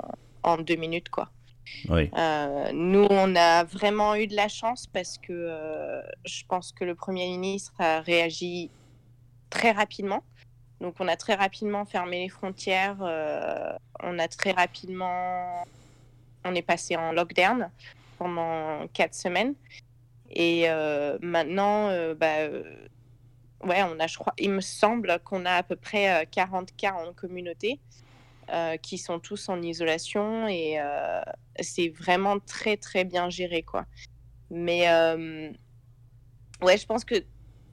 en 0.43 0.57
deux 0.59 0.77
minutes. 0.77 1.09
quoi. 1.09 1.29
Oui. 1.89 2.09
nous, 2.73 3.05
on 3.09 3.35
a 3.35 3.65
vraiment 3.65 4.15
eu 4.15 4.27
de 4.27 4.35
la 4.37 4.47
chance 4.47 4.87
parce 4.87 5.17
que 5.17 6.01
je 6.23 6.43
pense 6.47 6.71
que 6.71 6.85
le 6.85 6.95
Premier 6.95 7.27
ministre 7.27 7.73
a 7.79 7.99
réagi 7.99 8.71
très 9.49 9.71
rapidement. 9.71 10.23
Donc 10.81 10.95
on 10.99 11.07
a 11.07 11.15
très 11.15 11.35
rapidement 11.35 11.85
fermé 11.85 12.23
les 12.23 12.29
frontières, 12.29 12.97
euh, 13.01 13.71
on 14.03 14.19
a 14.19 14.27
très 14.27 14.51
rapidement, 14.51 15.65
on 16.43 16.53
est 16.53 16.61
passé 16.61 16.95
en 16.97 17.11
lockdown 17.11 17.69
pendant 18.17 18.87
quatre 18.93 19.15
semaines. 19.15 19.55
Et 20.29 20.63
euh, 20.67 21.17
maintenant, 21.21 21.87
euh, 21.89 22.13
bah, 22.13 22.49
ouais, 23.63 23.83
on 23.83 23.99
a, 23.99 24.07
il 24.37 24.51
me 24.51 24.61
semble 24.61 25.19
qu'on 25.23 25.45
a 25.45 25.53
à 25.53 25.63
peu 25.63 25.75
près 25.75 26.27
40 26.31 26.75
cas 26.75 26.93
en 26.93 27.13
communauté 27.13 27.79
qui 28.83 28.99
sont 28.99 29.19
tous 29.19 29.49
en 29.49 29.59
isolation 29.61 30.47
et 30.47 30.77
c'est 31.61 31.89
vraiment 31.89 32.37
très 32.39 32.77
très 32.77 33.03
bien 33.03 33.29
géré 33.29 33.63
quoi. 33.63 33.85
Mais 34.51 34.81
ouais, 36.61 36.77
je 36.77 36.85
pense 36.85 37.03
que 37.05 37.15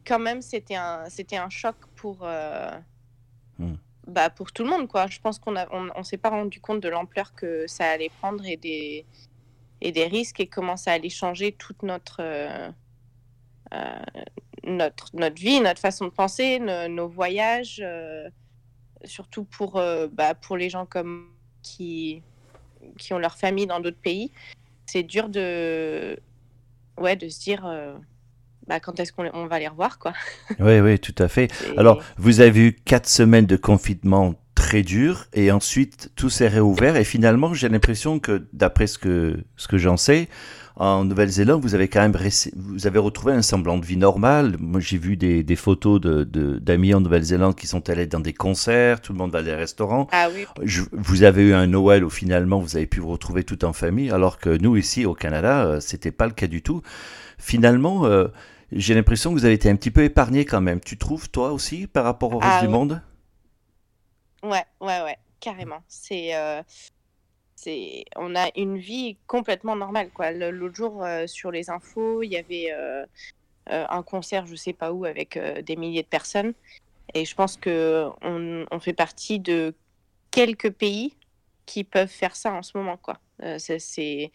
quand 0.06 0.18
même 0.18 0.40
c'était 0.40 0.76
un 0.76 1.10
c'était 1.10 1.36
un 1.36 1.50
choc 1.50 1.76
pour 1.94 2.26
Hmm. 3.62 3.76
bah, 4.06 4.30
pour 4.30 4.52
tout 4.52 4.64
le 4.64 4.70
monde. 4.70 4.88
Quoi. 4.88 5.06
Je 5.06 5.20
pense 5.20 5.38
qu'on 5.38 5.52
ne 5.52 5.60
on 5.70 6.02
s'est 6.02 6.16
pas 6.16 6.30
rendu 6.30 6.60
compte 6.60 6.80
de 6.80 6.88
l'ampleur 6.88 7.34
que 7.34 7.66
ça 7.66 7.88
allait 7.90 8.10
prendre 8.20 8.44
et 8.44 8.56
des, 8.56 9.06
et 9.80 9.92
des 9.92 10.06
risques 10.06 10.40
et 10.40 10.46
comment 10.46 10.76
ça 10.76 10.92
allait 10.92 11.08
changer 11.08 11.52
toute 11.52 11.82
notre, 11.82 12.18
euh, 12.20 12.70
euh, 13.74 14.02
notre, 14.64 15.14
notre 15.14 15.40
vie, 15.40 15.60
notre 15.60 15.80
façon 15.80 16.06
de 16.06 16.10
penser, 16.10 16.58
nos 16.60 17.08
voyages, 17.08 17.80
euh, 17.84 18.28
surtout 19.04 19.44
pour, 19.44 19.82
bah, 20.12 20.34
pour 20.34 20.56
les 20.56 20.70
gens 20.70 20.86
comme 20.86 21.28
qui, 21.62 22.22
qui 22.98 23.12
ont 23.12 23.18
leur 23.18 23.36
famille 23.36 23.66
dans 23.66 23.80
d'autres 23.80 24.00
pays. 24.00 24.32
C'est 24.86 25.02
dur 25.02 25.28
de, 25.28 26.18
ouais, 26.98 27.16
de 27.16 27.28
se 27.28 27.40
dire 27.40 27.64
bah, 28.72 28.80
quand 28.80 28.98
est-ce 29.00 29.12
qu'on 29.12 29.46
va 29.46 29.58
les 29.58 29.68
revoir, 29.68 29.98
quoi. 29.98 30.14
Oui, 30.58 30.80
oui, 30.80 30.98
tout 30.98 31.14
à 31.18 31.28
fait. 31.28 31.52
Alors, 31.76 32.02
vous 32.16 32.40
avez 32.40 32.68
eu 32.68 32.72
quatre 32.72 33.06
semaines 33.08 33.44
de 33.44 33.56
confinement 33.56 34.34
très 34.54 34.82
dur 34.82 35.26
et 35.34 35.50
ensuite 35.50 36.10
tout 36.16 36.30
s'est 36.30 36.48
réouvert 36.48 36.96
et 36.96 37.04
finalement 37.04 37.54
j'ai 37.54 37.70
l'impression 37.70 38.18
que 38.18 38.46
d'après 38.52 38.86
ce 38.86 38.98
que 38.98 39.38
ce 39.56 39.66
que 39.66 39.78
j'en 39.78 39.96
sais 39.96 40.28
en 40.76 41.04
Nouvelle-Zélande 41.04 41.62
vous 41.62 41.74
avez 41.74 41.88
quand 41.88 42.00
même 42.00 42.14
vous 42.54 42.86
avez 42.86 42.98
retrouvé 42.98 43.32
un 43.32 43.40
semblant 43.40 43.78
de 43.78 43.86
vie 43.86 43.96
normale 43.96 44.56
moi 44.60 44.78
j'ai 44.78 44.98
vu 44.98 45.16
des, 45.16 45.42
des 45.42 45.56
photos 45.56 46.02
de 46.02 46.24
d'amis 46.58 46.92
en 46.92 47.00
Nouvelle-Zélande 47.00 47.56
qui 47.56 47.66
sont 47.66 47.88
allés 47.88 48.06
dans 48.06 48.20
des 48.20 48.34
concerts 48.34 49.00
tout 49.00 49.14
le 49.14 49.18
monde 49.18 49.32
va 49.32 49.38
à 49.38 49.42
des 49.42 49.54
restaurants 49.54 50.06
ah 50.12 50.28
oui 50.32 50.46
vous 50.92 51.22
avez 51.22 51.48
eu 51.48 51.54
un 51.54 51.66
Noël 51.66 52.04
où 52.04 52.10
finalement 52.10 52.60
vous 52.60 52.76
avez 52.76 52.86
pu 52.86 53.00
vous 53.00 53.10
retrouver 53.10 53.44
tout 53.44 53.64
en 53.64 53.72
famille 53.72 54.10
alors 54.10 54.38
que 54.38 54.50
nous 54.50 54.76
ici 54.76 55.06
au 55.06 55.14
Canada 55.14 55.64
euh, 55.64 55.80
c'était 55.80 56.12
pas 56.12 56.26
le 56.26 56.32
cas 56.32 56.46
du 56.46 56.60
tout 56.60 56.82
finalement 57.38 58.04
euh, 58.04 58.28
j'ai 58.74 58.94
l'impression 58.94 59.30
que 59.30 59.38
vous 59.38 59.44
avez 59.44 59.54
été 59.54 59.68
un 59.68 59.76
petit 59.76 59.90
peu 59.90 60.02
épargné 60.02 60.44
quand 60.44 60.60
même. 60.60 60.80
Tu 60.80 60.96
trouves, 60.96 61.30
toi 61.30 61.52
aussi, 61.52 61.86
par 61.86 62.04
rapport 62.04 62.32
au 62.32 62.38
reste 62.38 62.54
ah 62.58 62.62
du 62.62 62.68
monde? 62.68 63.02
Ouais, 64.42 64.64
ouais, 64.80 65.02
ouais, 65.02 65.18
carrément. 65.40 65.82
C'est. 65.88 66.34
Euh, 66.34 66.62
c'est, 67.54 68.04
on 68.16 68.34
a 68.34 68.48
une 68.56 68.76
vie 68.76 69.16
complètement 69.28 69.76
normale. 69.76 70.10
Quoi. 70.10 70.32
L'autre 70.32 70.74
jour, 70.74 71.04
euh, 71.04 71.28
sur 71.28 71.52
les 71.52 71.70
infos, 71.70 72.22
il 72.24 72.32
y 72.32 72.36
avait 72.36 72.72
euh, 72.72 73.06
un 73.68 74.02
concert, 74.02 74.46
je 74.46 74.56
sais 74.56 74.72
pas 74.72 74.92
où, 74.92 75.04
avec 75.04 75.38
des 75.38 75.76
milliers 75.76 76.02
de 76.02 76.08
personnes. 76.08 76.54
Et 77.14 77.24
je 77.24 77.34
pense 77.36 77.56
qu'on 77.56 78.16
on 78.68 78.80
fait 78.80 78.92
partie 78.94 79.38
de 79.38 79.74
quelques 80.32 80.70
pays 80.70 81.14
qui 81.64 81.84
peuvent 81.84 82.08
faire 82.08 82.34
ça 82.34 82.52
en 82.52 82.62
ce 82.62 82.76
moment. 82.76 82.96
Quoi. 82.96 83.20
c'est, 83.58 84.32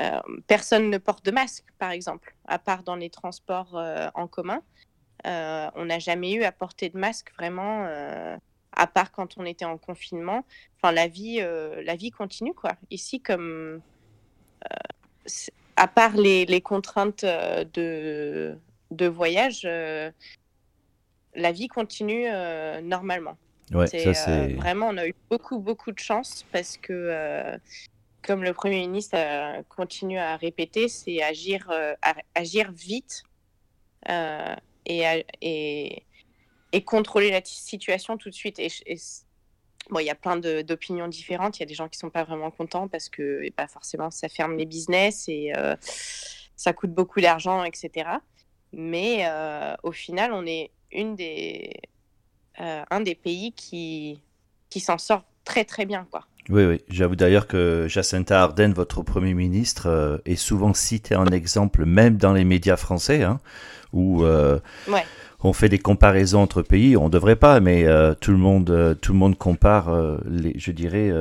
euh, 0.00 0.20
personne 0.46 0.90
ne 0.90 0.98
porte 0.98 1.24
de 1.24 1.30
masque, 1.30 1.64
par 1.78 1.90
exemple, 1.90 2.34
à 2.46 2.58
part 2.58 2.82
dans 2.82 2.96
les 2.96 3.10
transports 3.10 3.76
euh, 3.76 4.08
en 4.14 4.26
commun. 4.26 4.62
Euh, 5.26 5.68
on 5.74 5.86
n'a 5.86 5.98
jamais 5.98 6.32
eu 6.32 6.44
à 6.44 6.52
porter 6.52 6.88
de 6.88 6.98
masque 6.98 7.32
vraiment, 7.36 7.86
à 8.72 8.86
part 8.86 9.10
quand 9.10 9.36
on 9.36 9.44
était 9.44 9.64
en 9.64 9.76
confinement. 9.76 10.44
Enfin, 10.76 10.92
la 10.92 11.08
vie, 11.08 11.40
la 11.84 11.96
vie 11.96 12.10
continue, 12.12 12.54
quoi. 12.54 12.72
Ici, 12.90 13.20
comme 13.20 13.80
à 15.74 15.88
part 15.88 16.16
les, 16.16 16.46
les 16.46 16.60
contraintes 16.60 17.24
de, 17.24 18.56
de 18.92 19.06
voyage, 19.06 19.62
la 21.34 21.52
vie 21.52 21.68
continue 21.68 22.26
normalement. 22.82 23.36
Ouais, 23.72 23.88
ça 23.88 24.46
vraiment, 24.56 24.86
on 24.86 24.96
a 24.98 25.08
eu 25.08 25.14
beaucoup, 25.28 25.58
beaucoup 25.58 25.90
de 25.90 25.98
chance 25.98 26.46
parce 26.52 26.76
que 26.78 27.58
comme 28.28 28.44
le 28.44 28.52
Premier 28.52 28.80
ministre 28.80 29.16
continue 29.70 30.18
à 30.18 30.36
répéter, 30.36 30.88
c'est 30.88 31.22
agir, 31.22 31.66
euh, 31.70 31.94
agir 32.34 32.70
vite 32.72 33.22
euh, 34.10 34.54
et, 34.84 36.04
contrôler 36.84 37.30
la 37.30 37.40
situation 37.42 38.18
tout 38.18 38.28
de 38.28 38.34
suite. 38.34 38.58
Et, 38.58 38.68
bon, 39.88 40.00
il 40.00 40.04
y 40.04 40.10
a 40.10 40.14
plein 40.14 40.36
d'opinions 40.36 41.08
différentes. 41.08 41.56
Il 41.56 41.60
y 41.60 41.62
a 41.62 41.66
des 41.66 41.72
gens 41.72 41.88
qui 41.88 41.98
sont 41.98 42.10
pas 42.10 42.24
vraiment 42.24 42.50
contents 42.50 42.86
parce 42.86 43.08
que 43.08 43.48
pas 43.52 43.66
forcément 43.66 44.10
ça 44.10 44.28
ferme 44.28 44.58
les 44.58 44.66
business 44.66 45.24
et 45.28 45.54
euh, 45.56 45.74
ça 46.54 46.74
coûte 46.74 46.92
beaucoup 46.92 47.22
d'argent, 47.22 47.64
etc. 47.64 48.10
Mais 48.74 49.26
au 49.82 49.92
final, 49.92 50.34
on 50.34 50.44
est 50.44 50.70
un 52.58 53.00
des 53.00 53.14
pays 53.14 53.52
qui, 53.52 54.20
qui 54.68 54.80
s'en 54.80 54.98
sort 54.98 55.24
très 55.48 55.64
très 55.64 55.86
bien 55.86 56.06
quoi. 56.10 56.24
Oui, 56.50 56.64
oui. 56.64 56.80
J'avoue 56.88 57.16
d'ailleurs 57.16 57.46
que 57.46 57.86
Jacinta 57.88 58.42
Ardern, 58.42 58.72
votre 58.72 59.02
Premier 59.02 59.34
ministre, 59.34 59.86
euh, 59.86 60.18
est 60.24 60.36
souvent 60.36 60.72
cité 60.72 61.14
en 61.14 61.26
exemple, 61.26 61.84
même 61.84 62.16
dans 62.16 62.32
les 62.32 62.44
médias 62.44 62.76
français, 62.76 63.22
hein, 63.22 63.38
où 63.92 64.24
euh, 64.24 64.58
on 65.40 65.52
fait 65.52 65.68
des 65.68 65.78
comparaisons 65.78 66.40
entre 66.40 66.62
pays. 66.62 66.96
On 66.96 67.04
ne 67.04 67.10
devrait 67.10 67.36
pas, 67.36 67.60
mais 67.60 67.84
euh, 67.84 68.14
tout, 68.18 68.30
le 68.30 68.38
monde, 68.38 68.96
tout 69.02 69.12
le 69.12 69.18
monde 69.18 69.36
compare, 69.36 69.94
les, 70.26 70.54
je 70.58 70.72
dirais, 70.72 71.12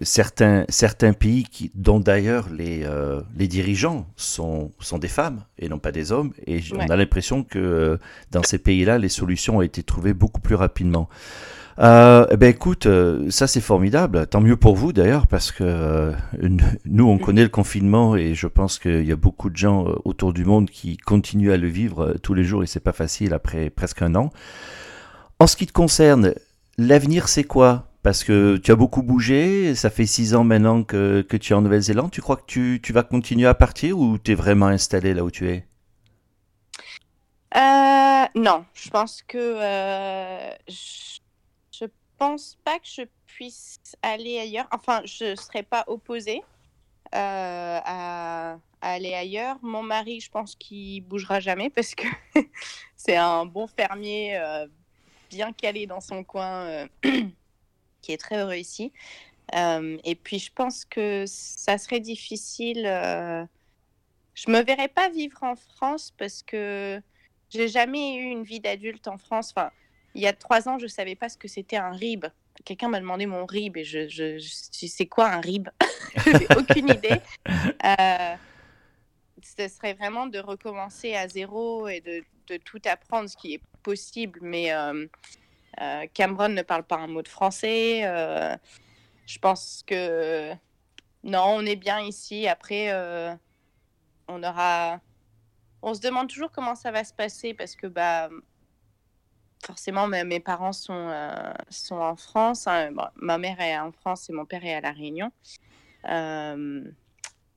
certains, 0.00 0.64
certains 0.70 1.12
pays 1.12 1.44
qui, 1.44 1.70
dont 1.74 2.00
d'ailleurs 2.00 2.48
les, 2.50 2.86
les 3.36 3.48
dirigeants 3.48 4.06
sont, 4.16 4.72
sont 4.80 4.98
des 4.98 5.08
femmes 5.08 5.44
et 5.58 5.68
non 5.68 5.78
pas 5.78 5.92
des 5.92 6.12
hommes. 6.12 6.32
Et 6.46 6.60
on 6.74 6.88
a 6.88 6.96
l'impression 6.96 7.44
que 7.44 7.98
dans 8.30 8.42
ces 8.42 8.58
pays-là, 8.58 8.96
les 8.96 9.10
solutions 9.10 9.58
ont 9.58 9.62
été 9.62 9.82
trouvées 9.82 10.14
beaucoup 10.14 10.40
plus 10.40 10.54
rapidement. 10.54 11.10
Euh, 11.82 12.26
eh 12.30 12.36
ben 12.36 12.48
écoute, 12.48 12.86
euh, 12.86 13.28
ça 13.30 13.48
c'est 13.48 13.60
formidable. 13.60 14.26
Tant 14.28 14.40
mieux 14.40 14.56
pour 14.56 14.76
vous 14.76 14.92
d'ailleurs, 14.92 15.26
parce 15.26 15.50
que 15.50 15.64
euh, 15.64 16.12
nous 16.84 17.08
on 17.08 17.18
connaît 17.18 17.42
le 17.42 17.48
confinement 17.48 18.14
et 18.14 18.34
je 18.34 18.46
pense 18.46 18.78
qu'il 18.78 19.04
y 19.04 19.10
a 19.10 19.16
beaucoup 19.16 19.50
de 19.50 19.56
gens 19.56 19.86
autour 20.04 20.32
du 20.32 20.44
monde 20.44 20.70
qui 20.70 20.96
continuent 20.96 21.50
à 21.50 21.56
le 21.56 21.66
vivre 21.66 22.14
tous 22.22 22.34
les 22.34 22.44
jours 22.44 22.62
et 22.62 22.66
c'est 22.66 22.80
pas 22.80 22.92
facile 22.92 23.34
après 23.34 23.68
presque 23.68 24.02
un 24.02 24.14
an. 24.14 24.30
En 25.40 25.48
ce 25.48 25.56
qui 25.56 25.66
te 25.66 25.72
concerne, 25.72 26.34
l'avenir 26.78 27.26
c'est 27.28 27.44
quoi? 27.44 27.88
Parce 28.04 28.22
que 28.22 28.58
tu 28.58 28.70
as 28.70 28.76
beaucoup 28.76 29.02
bougé, 29.02 29.74
ça 29.74 29.90
fait 29.90 30.06
six 30.06 30.34
ans 30.36 30.44
maintenant 30.44 30.84
que, 30.84 31.24
tu 31.40 31.52
es 31.52 31.56
en 31.56 31.62
Nouvelle-Zélande. 31.62 32.10
Tu 32.10 32.20
crois 32.20 32.36
que 32.36 32.46
tu, 32.78 32.92
vas 32.92 33.02
continuer 33.04 33.46
à 33.46 33.54
partir 33.54 33.98
ou 33.98 34.18
tu 34.18 34.32
es 34.32 34.34
vraiment 34.34 34.66
installé 34.66 35.14
là 35.14 35.24
où 35.24 35.30
tu 35.30 35.48
es? 35.48 35.66
Non, 38.34 38.64
je 38.72 38.88
pense 38.88 39.22
que 39.28 39.58
pense 42.22 42.56
pas 42.62 42.78
que 42.78 42.86
je 42.86 43.02
puisse 43.26 43.80
aller 44.00 44.38
ailleurs. 44.38 44.68
Enfin, 44.70 45.02
je 45.04 45.32
ne 45.32 45.34
serais 45.34 45.64
pas 45.64 45.82
opposée 45.88 46.40
euh, 47.16 47.80
à, 47.84 48.58
aller 48.80 49.12
ailleurs. 49.12 49.56
Mon 49.60 49.82
mari, 49.82 50.20
je 50.20 50.30
pense 50.30 50.54
qu'il 50.54 51.00
bougera 51.00 51.40
jamais 51.40 51.68
parce 51.68 51.96
que 51.96 52.06
c'est 52.96 53.16
un 53.16 53.44
bon 53.44 53.66
fermier 53.66 54.36
euh, 54.36 54.68
bien 55.30 55.52
calé 55.52 55.88
dans 55.88 56.00
son 56.00 56.22
coin 56.22 56.64
euh, 56.66 56.86
qui 58.02 58.12
est 58.12 58.18
très 58.18 58.38
heureux 58.38 58.54
ici. 58.54 58.92
et 59.52 60.14
puis, 60.14 60.38
je 60.38 60.52
pense 60.52 60.84
que 60.84 61.24
ça 61.26 61.76
serait 61.76 61.98
difficile. 61.98 62.84
je 64.34 64.48
me 64.48 64.62
verrais 64.62 64.86
pas 64.86 65.08
vivre 65.08 65.42
en 65.42 65.56
France 65.56 66.14
parce 66.16 66.44
que 66.44 67.02
j'ai 67.50 67.66
jamais 67.66 68.14
eu 68.14 68.26
une 68.26 68.44
vie 68.44 68.60
d'adulte 68.60 69.08
en 69.08 69.18
France. 69.18 69.52
Enfin, 69.56 69.72
il 70.14 70.22
y 70.22 70.26
a 70.26 70.32
trois 70.32 70.68
ans, 70.68 70.78
je 70.78 70.84
ne 70.84 70.90
savais 70.90 71.14
pas 71.14 71.28
ce 71.28 71.38
que 71.38 71.48
c'était 71.48 71.76
un 71.76 71.90
RIB. 71.90 72.26
Quelqu'un 72.64 72.88
m'a 72.88 73.00
demandé 73.00 73.26
mon 73.26 73.46
RIB 73.46 73.78
et 73.78 73.84
je, 73.84 74.08
je, 74.08 74.38
sais 74.86 75.06
quoi 75.06 75.30
un 75.30 75.40
RIB? 75.40 75.68
Je 76.16 76.58
aucune 76.58 76.88
idée. 76.88 77.20
Euh, 77.84 78.36
ce 79.42 79.66
serait 79.66 79.94
vraiment 79.94 80.26
de 80.26 80.38
recommencer 80.38 81.14
à 81.16 81.26
zéro 81.26 81.88
et 81.88 82.00
de, 82.00 82.22
de, 82.46 82.56
tout 82.58 82.80
apprendre, 82.84 83.28
ce 83.28 83.36
qui 83.36 83.54
est 83.54 83.62
possible. 83.82 84.38
Mais 84.40 84.72
euh, 84.72 85.06
euh, 85.80 86.06
Cameron 86.14 86.50
ne 86.50 86.62
parle 86.62 86.84
pas 86.84 86.96
un 86.96 87.08
mot 87.08 87.22
de 87.22 87.28
français. 87.28 88.02
je 89.26 89.38
pense 89.40 89.82
que 89.84 90.52
non, 91.24 91.44
on 91.56 91.66
est 91.66 91.76
bien 91.76 92.00
ici. 92.00 92.46
Après, 92.46 92.92
on 94.28 94.42
aura. 94.42 95.00
On 95.82 95.94
se 95.94 96.00
demande 96.00 96.28
toujours 96.28 96.52
comment 96.52 96.76
ça 96.76 96.92
va 96.92 97.02
se 97.02 97.12
passer 97.12 97.52
parce 97.52 97.74
que 97.74 97.88
bah 97.88 98.28
forcément, 99.64 100.08
mes 100.08 100.40
parents 100.40 100.72
sont, 100.72 101.08
euh, 101.10 101.52
sont 101.70 101.96
en 101.96 102.16
France. 102.16 102.66
Hein. 102.66 102.90
ma 103.16 103.38
mère 103.38 103.60
est 103.60 103.78
en 103.78 103.92
France 103.92 104.28
et 104.28 104.32
mon 104.32 104.44
père 104.44 104.64
est 104.64 104.74
à 104.74 104.80
La 104.80 104.92
Réunion. 104.92 105.30
Euh, 106.08 106.84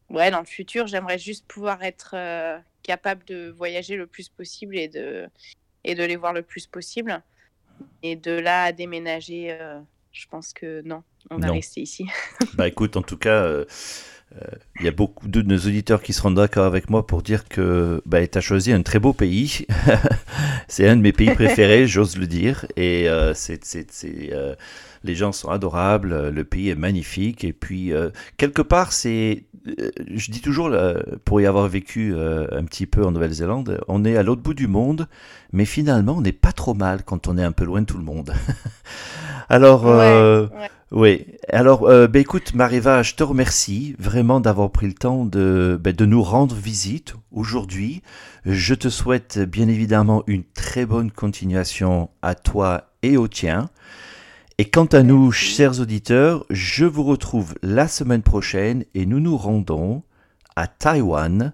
ouais, 0.10 0.32
dans 0.32 0.40
le 0.40 0.46
futur, 0.46 0.88
j'aimerais 0.88 1.18
juste 1.18 1.46
pouvoir 1.48 1.84
être 1.84 2.12
euh, 2.16 2.60
capable 2.84 3.26
de 3.26 3.50
voyager 3.50 3.96
le 3.96 4.08
plus 4.08 4.30
possible 4.30 4.78
et 4.78 4.88
de, 4.88 5.28
et 5.84 5.96
de 5.96 6.04
les 6.04 6.16
voir 6.16 6.34
le 6.34 6.44
plus 6.44 6.68
possible. 6.68 7.22
Et 8.04 8.16
de 8.16 8.32
là 8.32 8.64
à 8.66 8.72
déménager, 8.72 9.58
je 10.12 10.28
pense 10.28 10.54
que 10.54 10.82
non, 10.84 11.04
on 11.32 11.38
va 11.38 11.52
rester 11.52 11.82
ici. 11.82 12.06
bah 12.56 12.68
écoute, 12.68 12.98
en 12.98 13.02
tout 13.02 13.18
cas 13.18 13.66
il 14.36 14.38
euh, 14.82 14.86
y 14.86 14.88
a 14.88 14.92
beaucoup 14.92 15.28
de 15.28 15.42
nos 15.42 15.58
auditeurs 15.58 16.02
qui 16.02 16.12
seront 16.12 16.32
d'accord 16.32 16.66
avec 16.66 16.90
moi 16.90 17.06
pour 17.06 17.22
dire 17.22 17.48
que 17.48 18.02
bah, 18.06 18.26
tu 18.28 18.38
as 18.38 18.42
choisi 18.42 18.72
un 18.72 18.82
très 18.82 19.00
beau 19.00 19.14
pays. 19.14 19.66
c'est 20.68 20.88
un 20.88 20.98
de 20.98 21.02
mes 21.02 21.14
pays 21.14 21.30
préférés, 21.36 21.88
j'ose 21.88 22.18
le 22.18 22.28
dire. 22.28 22.66
Et 22.76 23.08
euh, 23.08 23.34
c'est, 23.34 23.62
euh, 24.04 24.56
les 25.04 25.16
gens 25.16 25.32
sont 25.32 25.50
adorables, 25.50 26.30
le 26.30 26.44
pays 26.44 26.70
est 26.70 26.76
magnifique. 26.76 27.44
Et 27.44 27.54
puis, 27.54 27.94
quelque 28.38 28.64
part, 28.64 28.92
c'est. 28.92 29.44
je 29.66 30.32
dis 30.32 30.42
toujours, 30.42 30.76
pour 31.24 31.40
y 31.40 31.46
avoir 31.46 31.68
vécu 31.68 32.16
un 32.16 32.64
petit 32.66 32.88
peu 32.88 33.06
en 33.06 33.12
Nouvelle-Zélande, 33.12 33.80
on 33.88 34.04
est 34.04 34.18
à 34.18 34.24
l'autre 34.24 34.42
bout 34.42 34.56
du 34.56 34.68
monde, 34.68 35.08
mais 35.54 35.66
finalement, 35.66 36.14
on 36.18 36.22
n'est 36.22 36.32
pas 36.32 36.52
trop 36.52 36.74
mal 36.74 37.04
quand 37.04 37.28
on 37.28 37.38
est 37.38 37.44
un 37.44 37.52
peu 37.52 37.66
loin 37.66 37.82
de 37.82 37.86
tout 37.86 38.00
le 38.00 38.04
monde. 38.04 38.34
Alors. 39.50 39.86
Oui, 40.96 41.26
alors 41.50 41.90
euh, 41.90 42.08
bah, 42.08 42.20
écoute 42.20 42.54
Mariva, 42.54 43.04
je 43.04 43.16
te 43.16 43.24
remercie 43.24 43.98
vraiment 44.00 44.40
d'avoir 44.40 44.72
pris 44.72 44.88
le 44.88 44.94
temps 44.94 45.26
de, 45.26 45.78
bah, 45.84 45.92
de 45.92 46.06
nous 46.06 46.24
rendre 46.24 46.56
visite 46.56 47.16
aujourd'hui. 47.34 48.02
Je 48.46 48.74
te 48.74 48.88
souhaite 48.88 49.40
bien 49.40 49.68
évidemment 49.68 50.24
une 50.26 50.46
très 50.46 50.86
bonne 50.86 51.12
continuation 51.12 52.10
à 52.22 52.34
toi 52.34 52.94
et 53.04 53.18
au 53.18 53.28
tien. 53.28 53.70
Et 54.58 54.70
quant 54.70 54.86
à 54.86 55.04
nous, 55.04 55.34
chers 55.34 55.82
auditeurs, 55.82 56.46
je 56.50 56.86
vous 56.86 57.04
retrouve 57.04 57.56
la 57.62 57.90
semaine 57.90 58.24
prochaine 58.24 58.86
et 58.94 59.06
nous 59.06 59.20
nous 59.20 59.36
rendons 59.36 60.02
à 60.56 60.68
Taïwan 60.68 61.52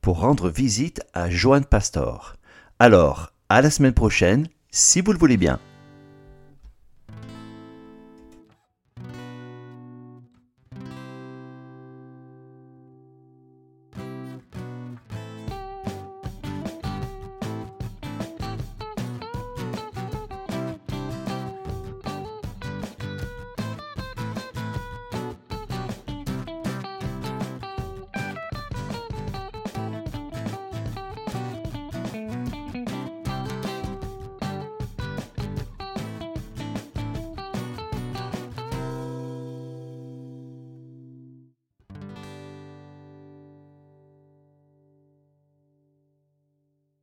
pour 0.00 0.20
rendre 0.20 0.48
visite 0.48 1.02
à 1.12 1.28
Joan 1.28 1.66
Pastor. 1.66 2.36
Alors, 2.78 3.34
à 3.50 3.60
la 3.60 3.68
semaine 3.68 3.92
prochaine, 3.92 4.48
si 4.70 5.02
vous 5.02 5.12
le 5.12 5.18
voulez 5.18 5.36
bien. 5.36 5.60